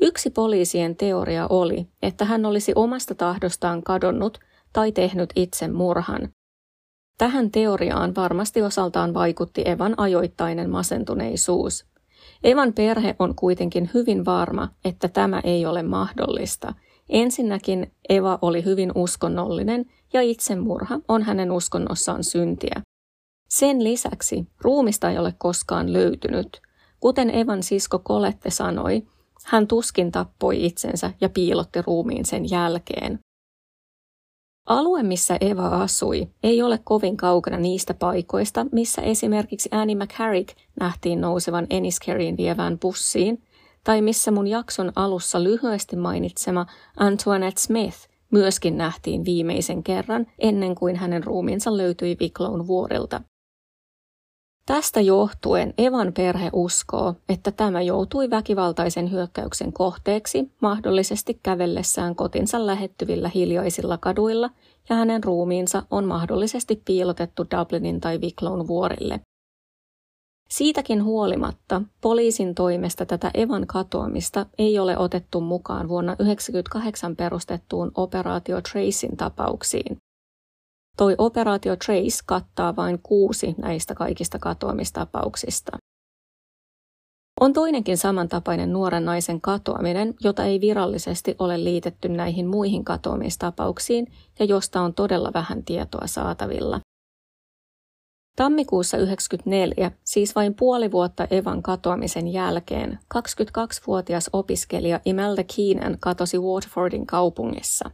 Yksi 0.00 0.30
poliisien 0.30 0.96
teoria 0.96 1.46
oli, 1.50 1.88
että 2.02 2.24
hän 2.24 2.46
olisi 2.46 2.72
omasta 2.74 3.14
tahdostaan 3.14 3.82
kadonnut 3.82 4.38
tai 4.72 4.92
tehnyt 4.92 5.30
itse 5.36 5.68
murhan. 5.68 6.28
Tähän 7.18 7.50
teoriaan 7.50 8.14
varmasti 8.14 8.62
osaltaan 8.62 9.14
vaikutti 9.14 9.62
Evan 9.64 9.94
ajoittainen 9.96 10.70
masentuneisuus. 10.70 11.86
Evan 12.44 12.72
perhe 12.72 13.16
on 13.18 13.34
kuitenkin 13.34 13.90
hyvin 13.94 14.24
varma, 14.24 14.68
että 14.84 15.08
tämä 15.08 15.40
ei 15.44 15.66
ole 15.66 15.82
mahdollista. 15.82 16.74
Ensinnäkin 17.12 17.92
Eva 18.08 18.38
oli 18.42 18.64
hyvin 18.64 18.92
uskonnollinen 18.94 19.84
ja 20.12 20.22
itsemurha 20.22 21.00
on 21.08 21.22
hänen 21.22 21.52
uskonnossaan 21.52 22.24
syntiä. 22.24 22.82
Sen 23.48 23.84
lisäksi 23.84 24.46
ruumista 24.60 25.10
ei 25.10 25.18
ole 25.18 25.34
koskaan 25.38 25.92
löytynyt. 25.92 26.60
Kuten 27.00 27.30
Evan 27.34 27.62
sisko 27.62 27.98
Kolette 27.98 28.50
sanoi, 28.50 29.02
hän 29.44 29.66
tuskin 29.66 30.12
tappoi 30.12 30.66
itsensä 30.66 31.12
ja 31.20 31.28
piilotti 31.28 31.82
ruumiin 31.82 32.24
sen 32.24 32.50
jälkeen. 32.50 33.18
Alue, 34.66 35.02
missä 35.02 35.36
Eva 35.40 35.68
asui, 35.68 36.28
ei 36.42 36.62
ole 36.62 36.78
kovin 36.84 37.16
kaukana 37.16 37.58
niistä 37.58 37.94
paikoista, 37.94 38.66
missä 38.72 39.02
esimerkiksi 39.02 39.68
Annie 39.72 39.96
McCarrick 39.96 40.56
nähtiin 40.80 41.20
nousevan 41.20 41.66
Enniskerin 41.70 42.36
vievään 42.36 42.78
bussiin, 42.78 43.42
tai 43.84 44.02
missä 44.02 44.30
mun 44.30 44.46
jakson 44.46 44.92
alussa 44.96 45.42
lyhyesti 45.42 45.96
mainitsema 45.96 46.66
Antoinette 46.96 47.60
Smith 47.60 47.96
myöskin 48.30 48.78
nähtiin 48.78 49.24
viimeisen 49.24 49.82
kerran 49.82 50.26
ennen 50.38 50.74
kuin 50.74 50.96
hänen 50.96 51.24
ruumiinsa 51.24 51.76
löytyi 51.76 52.16
Vikloun 52.20 52.66
vuorilta. 52.66 53.20
Tästä 54.66 55.00
johtuen 55.00 55.74
Evan 55.78 56.12
perhe 56.12 56.50
uskoo, 56.52 57.14
että 57.28 57.50
tämä 57.50 57.82
joutui 57.82 58.30
väkivaltaisen 58.30 59.10
hyökkäyksen 59.10 59.72
kohteeksi 59.72 60.52
mahdollisesti 60.60 61.40
kävellessään 61.42 62.14
kotinsa 62.14 62.66
lähettyvillä 62.66 63.30
hiljaisilla 63.34 63.98
kaduilla 63.98 64.50
ja 64.88 64.96
hänen 64.96 65.24
ruumiinsa 65.24 65.82
on 65.90 66.04
mahdollisesti 66.04 66.82
piilotettu 66.84 67.46
Dublinin 67.50 68.00
tai 68.00 68.18
Wicklown 68.18 68.66
vuorille. 68.66 69.20
Siitäkin 70.52 71.04
huolimatta 71.04 71.82
poliisin 72.00 72.54
toimesta 72.54 73.06
tätä 73.06 73.30
Evan 73.34 73.66
katoamista 73.66 74.46
ei 74.58 74.78
ole 74.78 74.98
otettu 74.98 75.40
mukaan 75.40 75.88
vuonna 75.88 76.16
1998 76.16 77.16
perustettuun 77.16 77.92
operaatio 77.94 78.60
Tracin 78.60 79.16
tapauksiin, 79.16 79.96
Toi 80.96 81.14
operaatio 81.18 81.76
Trace 81.76 82.18
kattaa 82.26 82.76
vain 82.76 82.98
kuusi 83.02 83.54
näistä 83.58 83.94
kaikista 83.94 84.38
katoamistapauksista. 84.38 85.72
On 87.40 87.52
toinenkin 87.52 87.98
samantapainen 87.98 88.72
nuoren 88.72 89.04
naisen 89.04 89.40
katoaminen, 89.40 90.14
jota 90.20 90.44
ei 90.44 90.60
virallisesti 90.60 91.36
ole 91.38 91.64
liitetty 91.64 92.08
näihin 92.08 92.46
muihin 92.46 92.84
katoamistapauksiin 92.84 94.06
ja 94.38 94.44
josta 94.44 94.80
on 94.80 94.94
todella 94.94 95.30
vähän 95.34 95.64
tietoa 95.64 96.06
saatavilla. 96.06 96.80
Tammikuussa 98.36 98.96
1994, 98.96 99.90
siis 100.04 100.34
vain 100.34 100.54
puoli 100.54 100.92
vuotta 100.92 101.26
Evan 101.30 101.62
katoamisen 101.62 102.28
jälkeen, 102.28 102.98
22-vuotias 103.14 104.30
opiskelija 104.32 105.00
Imelda 105.04 105.44
Keenan 105.56 105.96
katosi 106.00 106.38
Waterfordin 106.38 107.06
kaupungissa. 107.06 107.90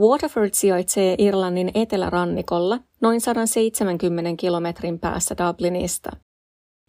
Waterford 0.00 0.50
sijaitsee 0.52 1.14
Irlannin 1.18 1.70
etelärannikolla 1.74 2.78
noin 3.00 3.20
170 3.20 4.30
kilometrin 4.36 4.98
päässä 4.98 5.34
Dublinista. 5.38 6.10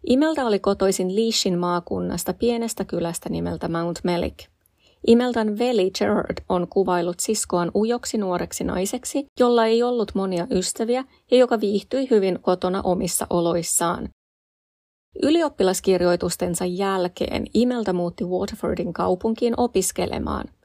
Imelda 0.06 0.44
oli 0.44 0.58
kotoisin 0.58 1.16
Leashin 1.16 1.58
maakunnasta 1.58 2.34
pienestä 2.34 2.84
kylästä 2.84 3.28
nimeltä 3.28 3.68
Mount 3.68 3.98
Melick. 4.04 4.51
Imeldan 5.06 5.58
veli 5.58 5.90
Gerard 5.98 6.44
on 6.48 6.68
kuvailut 6.68 7.20
siskoaan 7.20 7.70
ujoksi 7.74 8.18
nuoreksi 8.18 8.64
naiseksi, 8.64 9.26
jolla 9.40 9.66
ei 9.66 9.82
ollut 9.82 10.14
monia 10.14 10.46
ystäviä 10.50 11.04
ja 11.30 11.38
joka 11.38 11.60
viihtyi 11.60 12.10
hyvin 12.10 12.38
kotona 12.42 12.82
omissa 12.82 13.26
oloissaan. 13.30 14.08
Ylioppilaskirjoitustensa 15.22 16.64
jälkeen 16.64 17.46
Imelda 17.54 17.92
muutti 17.92 18.24
Waterfordin 18.24 18.92
kaupunkiin 18.92 19.54
opiskelemaan– 19.56 20.44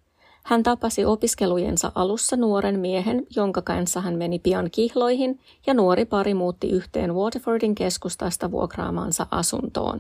hän 0.48 0.64
tapasi 0.64 1.06
opiskelujensa 1.06 1.92
alussa 1.96 2.36
nuoren 2.36 2.80
miehen, 2.80 3.28
jonka 3.36 3.62
kanssa 3.62 4.02
hän 4.02 4.18
meni 4.18 4.40
pian 4.40 4.72
kihloihin, 4.72 5.40
ja 5.68 5.74
nuori 5.74 6.06
pari 6.06 6.34
muutti 6.34 6.70
yhteen 6.70 7.16
Waterfordin 7.16 7.76
keskustasta 7.76 8.52
vuokraamaansa 8.52 9.28
asuntoon. 9.32 10.00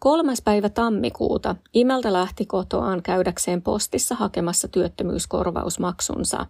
Kolmas 0.00 0.42
päivä 0.42 0.68
tammikuuta 0.68 1.56
Imeltä 1.74 2.12
lähti 2.12 2.46
kotoaan 2.46 3.02
käydäkseen 3.02 3.62
postissa 3.62 4.14
hakemassa 4.14 4.68
työttömyyskorvausmaksunsa. 4.68 6.46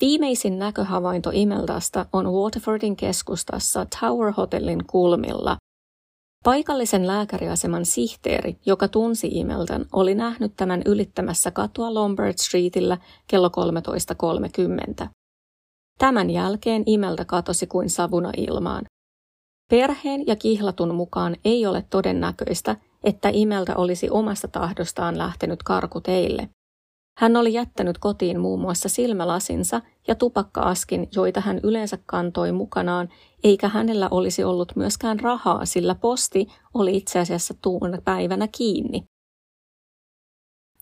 Viimeisin 0.00 0.58
näköhavainto 0.58 1.30
Imeltasta 1.32 2.06
on 2.12 2.32
Waterfordin 2.32 2.96
keskustassa 2.96 3.86
Tower 4.00 4.32
Hotellin 4.36 4.86
kulmilla, 4.86 5.56
Paikallisen 6.44 7.06
lääkäriaseman 7.06 7.86
sihteeri, 7.86 8.58
joka 8.66 8.88
tunsi 8.88 9.28
Imeltön, 9.32 9.86
oli 9.92 10.14
nähnyt 10.14 10.52
tämän 10.56 10.82
ylittämässä 10.86 11.50
katua 11.50 11.94
Lombard 11.94 12.34
Streetillä 12.36 12.98
kello 13.26 13.50
13.30. 15.02 15.08
Tämän 15.98 16.30
jälkeen 16.30 16.82
Imeltä 16.86 17.24
katosi 17.24 17.66
kuin 17.66 17.90
savuna 17.90 18.32
ilmaan. 18.36 18.84
Perheen 19.70 20.26
ja 20.26 20.36
kihlatun 20.36 20.94
mukaan 20.94 21.36
ei 21.44 21.66
ole 21.66 21.84
todennäköistä, 21.90 22.76
että 23.04 23.30
Imeltä 23.32 23.76
olisi 23.76 24.10
omasta 24.10 24.48
tahdostaan 24.48 25.18
lähtenyt 25.18 25.62
karkuteille. 25.62 26.48
Hän 27.18 27.36
oli 27.36 27.52
jättänyt 27.52 27.98
kotiin 27.98 28.40
muun 28.40 28.60
muassa 28.60 28.88
silmälasinsa 28.88 29.80
ja 30.08 30.14
tupakkaaskin, 30.14 31.08
joita 31.14 31.40
hän 31.40 31.60
yleensä 31.62 31.98
kantoi 32.06 32.52
mukanaan, 32.52 33.08
eikä 33.44 33.68
hänellä 33.68 34.08
olisi 34.10 34.44
ollut 34.44 34.76
myöskään 34.76 35.20
rahaa, 35.20 35.66
sillä 35.66 35.94
posti 35.94 36.46
oli 36.74 36.96
itse 36.96 37.18
asiassa 37.18 37.54
tuuna 37.62 37.98
päivänä 38.04 38.48
kiinni. 38.56 39.04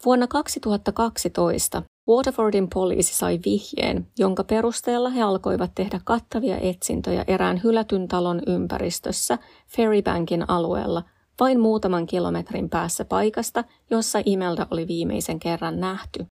Vuonna 0.04 0.26
2012 0.26 1.82
Waterfordin 2.08 2.68
poliisi 2.74 3.14
sai 3.14 3.40
vihjeen, 3.44 4.06
jonka 4.18 4.44
perusteella 4.44 5.10
he 5.10 5.22
alkoivat 5.22 5.70
tehdä 5.74 6.00
kattavia 6.04 6.58
etsintöjä 6.58 7.24
erään 7.26 7.60
hylätyn 7.64 8.08
talon 8.08 8.42
ympäristössä 8.46 9.38
Ferrybankin 9.68 10.50
alueella 10.50 11.02
vain 11.40 11.60
muutaman 11.60 12.06
kilometrin 12.06 12.70
päässä 12.70 13.04
paikasta, 13.04 13.64
jossa 13.90 14.22
Imelda 14.24 14.66
oli 14.70 14.88
viimeisen 14.88 15.38
kerran 15.38 15.80
nähty. 15.80 16.26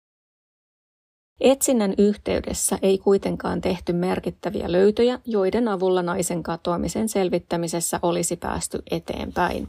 Etsinnän 1.39 1.93
yhteydessä 1.97 2.79
ei 2.81 2.97
kuitenkaan 2.97 3.61
tehty 3.61 3.93
merkittäviä 3.93 4.71
löytöjä, 4.71 5.19
joiden 5.25 5.67
avulla 5.67 6.01
naisen 6.01 6.43
katoamisen 6.43 7.09
selvittämisessä 7.09 7.99
olisi 8.01 8.35
päästy 8.35 8.83
eteenpäin. 8.91 9.67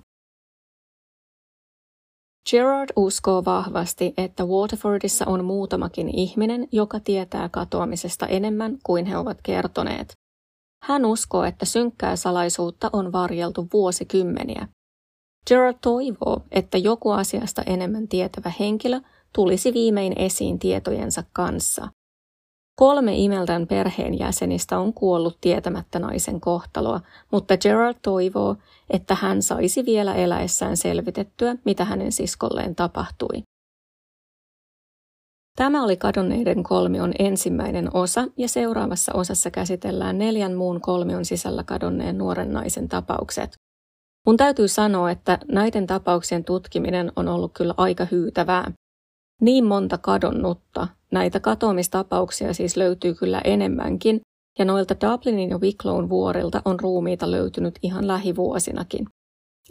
Gerard 2.51 2.91
uskoo 2.97 3.45
vahvasti, 3.45 4.15
että 4.17 4.45
Waterfordissa 4.45 5.25
on 5.27 5.45
muutamakin 5.45 6.09
ihminen, 6.09 6.69
joka 6.73 7.01
tietää 7.01 7.49
katoamisesta 7.49 8.27
enemmän 8.27 8.79
kuin 8.83 9.07
he 9.07 9.17
ovat 9.17 9.39
kertoneet. 9.43 10.13
Hän 10.85 11.05
uskoo, 11.05 11.45
että 11.45 11.65
synkkää 11.65 12.17
salaisuutta 12.17 12.91
on 12.93 13.13
varjeltu 13.13 13.69
vuosikymmeniä. 13.73 14.69
Gerard 15.49 15.77
toivoo, 15.81 16.43
että 16.51 16.79
joku 16.79 17.11
asiasta 17.11 17.63
enemmän 17.63 18.09
tietävä 18.09 18.53
henkilö 18.61 19.01
tulisi 19.35 19.73
viimein 19.73 20.13
esiin 20.17 20.59
tietojensa 20.59 21.25
kanssa. 21.33 21.89
Kolme 22.81 23.15
Imeldan 23.17 23.67
perheenjäsenistä 23.67 24.79
on 24.79 24.93
kuollut 24.95 25.39
tietämättä 25.41 25.99
naisen 25.99 26.41
kohtaloa, 26.41 27.01
mutta 27.33 27.57
Gerard 27.57 27.97
toivoo, 28.03 28.57
että 28.91 29.15
hän 29.15 29.43
saisi 29.43 29.85
vielä 29.85 30.15
eläessään 30.15 30.77
selvitettyä, 30.77 31.57
mitä 31.65 31.85
hänen 31.85 32.12
siskolleen 32.12 32.75
tapahtui. 32.75 33.43
Tämä 35.57 35.85
oli 35.85 35.97
kadonneiden 35.97 36.62
kolmion 36.62 37.12
ensimmäinen 37.19 37.97
osa 37.97 38.29
ja 38.37 38.49
seuraavassa 38.49 39.12
osassa 39.15 39.51
käsitellään 39.51 40.19
neljän 40.19 40.55
muun 40.55 40.81
kolmion 40.81 41.25
sisällä 41.25 41.65
kadonneen 41.65 42.19
nuoren 42.19 42.53
naisen 42.53 42.89
tapaukset. 42.89 43.51
Mun 44.27 44.37
täytyy 44.37 44.69
sanoa, 44.69 45.11
että 45.11 45.39
näiden 45.53 45.87
tapauksien 45.87 46.45
tutkiminen 46.45 47.12
on 47.17 47.29
ollut 47.29 47.53
kyllä 47.55 47.75
aika 47.77 48.07
hyytävää. 48.11 48.73
Niin 49.40 49.64
monta 49.64 49.99
kadonnutta. 49.99 50.88
Näitä 51.12 51.40
katoamistapauksia 51.40 52.55
siis 52.55 52.77
löytyy 52.77 53.14
kyllä 53.14 53.40
enemmänkin, 53.44 54.20
ja 54.59 54.64
noilta 54.64 54.94
Dublinin 55.01 55.51
ja 55.51 55.59
Wicklown 55.59 56.09
vuorilta 56.09 56.62
on 56.64 56.81
ruumiita 56.81 57.31
löytynyt 57.31 57.79
ihan 57.83 58.07
lähivuosinakin. 58.07 59.07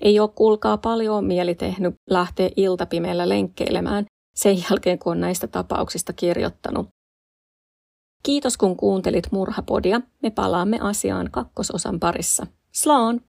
Ei 0.02 0.20
ole 0.20 0.30
kuulkaa 0.36 0.78
paljon 0.78 1.26
mieli 1.26 1.56
tehnyt 1.56 1.96
lähteä 2.10 2.50
iltapimeellä 2.56 3.30
lenkkeilemään 3.30 4.06
sen 4.36 4.58
jälkeen, 4.70 5.00
kun 5.00 5.12
on 5.12 5.20
näistä 5.20 5.48
tapauksista 5.48 6.14
kirjoittanut. 6.14 6.88
Kiitos 8.24 8.58
kun 8.58 8.78
kuuntelit 8.78 9.32
Murhapodia. 9.32 10.02
Me 10.24 10.30
palaamme 10.30 10.80
asiaan 10.82 11.32
kakkososan 11.32 12.00
parissa. 12.00 12.48
Slaan! 12.72 13.22